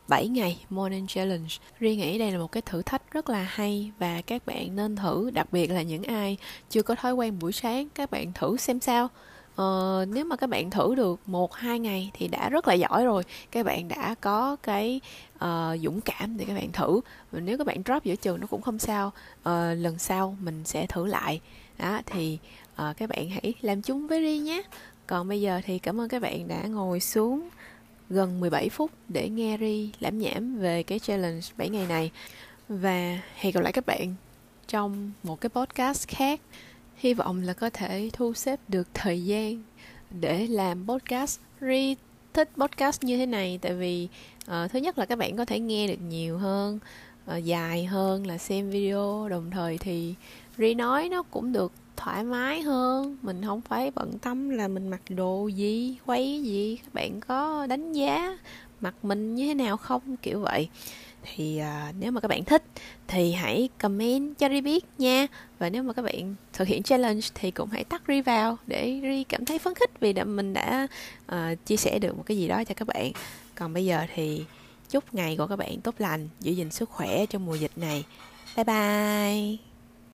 7 0.08 0.28
ngày 0.28 0.66
Morning 0.70 1.08
Challenge. 1.08 1.50
Ri 1.80 1.96
nghĩ 1.96 2.18
đây 2.18 2.32
là 2.32 2.38
một 2.38 2.52
cái 2.52 2.62
thử 2.62 2.82
thách 2.82 3.12
rất 3.12 3.30
là 3.30 3.44
hay 3.44 3.92
và 4.00 4.22
các 4.22 4.46
bạn 4.46 4.76
nên 4.76 4.96
thử, 4.96 5.30
đặc 5.34 5.48
biệt 5.52 5.72
là 5.72 5.82
những 5.82 6.04
ai 6.04 6.38
chưa 6.70 6.82
có 6.82 6.96
thói 6.96 7.14
quen 7.14 7.40
buổi 7.40 7.52
sáng, 7.52 7.90
các 7.96 8.12
bạn 8.12 8.32
thử 8.34 8.58
xem 8.58 8.80
sao 8.80 9.10
uh, 9.54 10.08
nếu 10.08 10.26
mà 10.26 10.36
các 10.36 10.50
bạn 10.50 10.70
thử 10.70 10.96
được 10.96 11.20
một 11.26 11.54
hai 11.56 11.80
ngày 11.80 12.12
thì 12.14 12.28
đã 12.28 12.50
rất 12.50 12.68
là 12.68 12.74
giỏi 12.74 13.06
rồi. 13.06 13.24
Các 13.52 13.66
bạn 13.66 13.88
đã 13.88 14.16
có 14.22 14.56
cái 14.64 15.02
uh, 15.36 15.80
dũng 15.82 16.02
cảm 16.02 16.38
để 16.38 16.46
các 16.46 16.54
bạn 16.54 16.72
thử. 16.72 17.02
Và 17.32 17.40
nếu 17.40 17.58
các 17.58 17.68
bạn 17.68 17.82
drop 17.86 18.04
giữa 18.04 18.16
trường 18.16 18.40
nó 18.40 18.48
cũng 18.48 18.62
không 18.62 18.80
sao 18.80 19.08
uh, 19.40 19.46
lần 19.78 20.00
sau 20.00 20.38
mình 20.42 20.62
sẽ 20.66 20.88
thử 20.88 21.06
lại. 21.06 21.42
Đó 21.80 22.02
thì 22.06 22.38
uh, 22.72 22.98
các 22.98 23.10
bạn 23.10 23.30
hãy 23.30 23.54
làm 23.62 23.82
chung 23.82 24.08
với 24.08 24.20
ri 24.20 24.40
nhé. 24.40 24.64
Còn 25.08 25.28
bây 25.28 25.42
giờ 25.42 25.62
thì 25.66 25.80
cảm 25.80 26.02
ơn 26.02 26.10
các 26.10 26.22
bạn 26.22 26.48
đã 26.48 26.62
ngồi 26.68 27.00
xuống 27.00 27.50
gần 28.10 28.40
17 28.40 28.70
phút 28.70 28.92
để 29.08 29.30
nghe 29.30 29.58
Ri 29.58 29.92
lãm 30.00 30.20
nhảm 30.20 30.56
về 30.56 30.84
cái 30.84 31.00
challenge 31.00 31.48
7 31.58 31.70
ngày 31.70 31.86
này. 31.90 32.12
Và 32.70 33.20
hẹn 33.36 33.54
gặp 33.54 33.62
lại 33.62 33.74
các 33.74 33.86
bạn 33.86 34.16
trong 34.68 35.12
một 35.24 35.42
cái 35.42 35.50
podcast 35.50 36.08
khác 36.08 36.40
hy 37.02 37.14
vọng 37.14 37.42
là 37.42 37.54
có 37.54 37.70
thể 37.70 38.10
thu 38.14 38.34
xếp 38.34 38.60
được 38.68 38.88
thời 38.94 39.26
gian 39.26 39.64
để 40.10 40.48
làm 40.48 40.88
podcast. 40.88 41.40
Ri 41.62 41.96
thích 42.34 42.50
podcast 42.58 43.04
như 43.04 43.18
thế 43.18 43.26
này 43.26 43.60
tại 43.62 43.74
vì 43.74 44.08
uh, 44.44 44.72
thứ 44.72 44.80
nhất 44.80 44.98
là 44.98 45.06
các 45.06 45.18
bạn 45.18 45.38
có 45.38 45.46
thể 45.46 45.60
nghe 45.60 45.88
được 45.88 46.02
nhiều 46.08 46.38
hơn 46.38 46.80
uh, 47.32 47.44
dài 47.44 47.86
hơn 47.86 48.28
là 48.28 48.38
xem 48.38 48.70
video. 48.70 49.30
Đồng 49.30 49.52
thời 49.52 49.78
thì 49.78 50.16
Ri 50.58 50.74
nói 50.74 51.10
nó 51.10 51.24
cũng 51.24 51.54
được 51.54 51.72
thoải 51.96 52.24
mái 52.24 52.62
hơn. 52.62 53.18
Mình 53.22 53.42
không 53.46 53.62
phải 53.62 53.92
bận 53.92 54.20
tâm 54.20 54.50
là 54.50 54.68
mình 54.68 54.88
mặc 54.88 55.02
đồ 55.10 55.48
gì 55.48 55.98
quay 56.06 56.42
gì. 56.44 56.78
Các 56.84 56.94
bạn 56.94 57.20
có 57.20 57.68
đánh 57.68 57.94
giá 57.94 58.38
mặt 58.82 58.96
mình 59.04 59.36
như 59.36 59.48
thế 59.48 59.54
nào 59.54 59.78
không? 59.78 60.18
Kiểu 60.18 60.40
vậy 60.40 60.70
thì 61.24 61.62
uh, 61.62 61.96
nếu 62.00 62.12
mà 62.12 62.22
các 62.22 62.28
bạn 62.28 62.44
thích 62.44 62.64
thì 63.08 63.32
hãy 63.32 63.70
comment 63.80 64.38
cho 64.38 64.50
Ri 64.50 64.62
biết 64.62 64.86
nha. 64.98 65.28
Và 65.60 65.70
nếu 65.70 65.84
mà 65.84 65.94
các 65.94 66.02
bạn 66.02 66.36
thực 66.54 66.68
hiện 66.68 66.84
challenge 66.84 67.28
thì 67.34 67.52
cũng 67.52 67.70
hãy 67.70 67.84
tắt 67.84 68.02
Ri 68.08 68.22
vào 68.22 68.58
để 68.68 69.00
Ri 69.02 69.24
cảm 69.24 69.46
thấy 69.46 69.60
phấn 69.60 69.74
khích 69.76 70.00
vì 70.00 70.14
đã, 70.14 70.24
mình 70.24 70.54
đã 70.54 70.88
uh, 71.32 71.66
chia 71.66 71.78
sẻ 71.78 72.00
được 72.00 72.18
một 72.18 72.24
cái 72.26 72.38
gì 72.38 72.48
đó 72.48 72.64
cho 72.64 72.74
các 72.76 72.88
bạn. 72.88 73.12
Còn 73.56 73.74
bây 73.74 73.86
giờ 73.86 74.06
thì 74.16 74.46
chúc 74.90 75.14
ngày 75.14 75.36
của 75.38 75.48
các 75.48 75.56
bạn 75.56 75.82
tốt 75.82 75.96
lành 75.98 76.30
giữ 76.40 76.52
gìn 76.52 76.72
sức 76.72 76.90
khỏe 76.90 77.26
trong 77.26 77.46
mùa 77.46 77.56
dịch 77.56 77.78
này. 77.78 78.04
Bye 78.56 78.64
bye! 78.64 79.71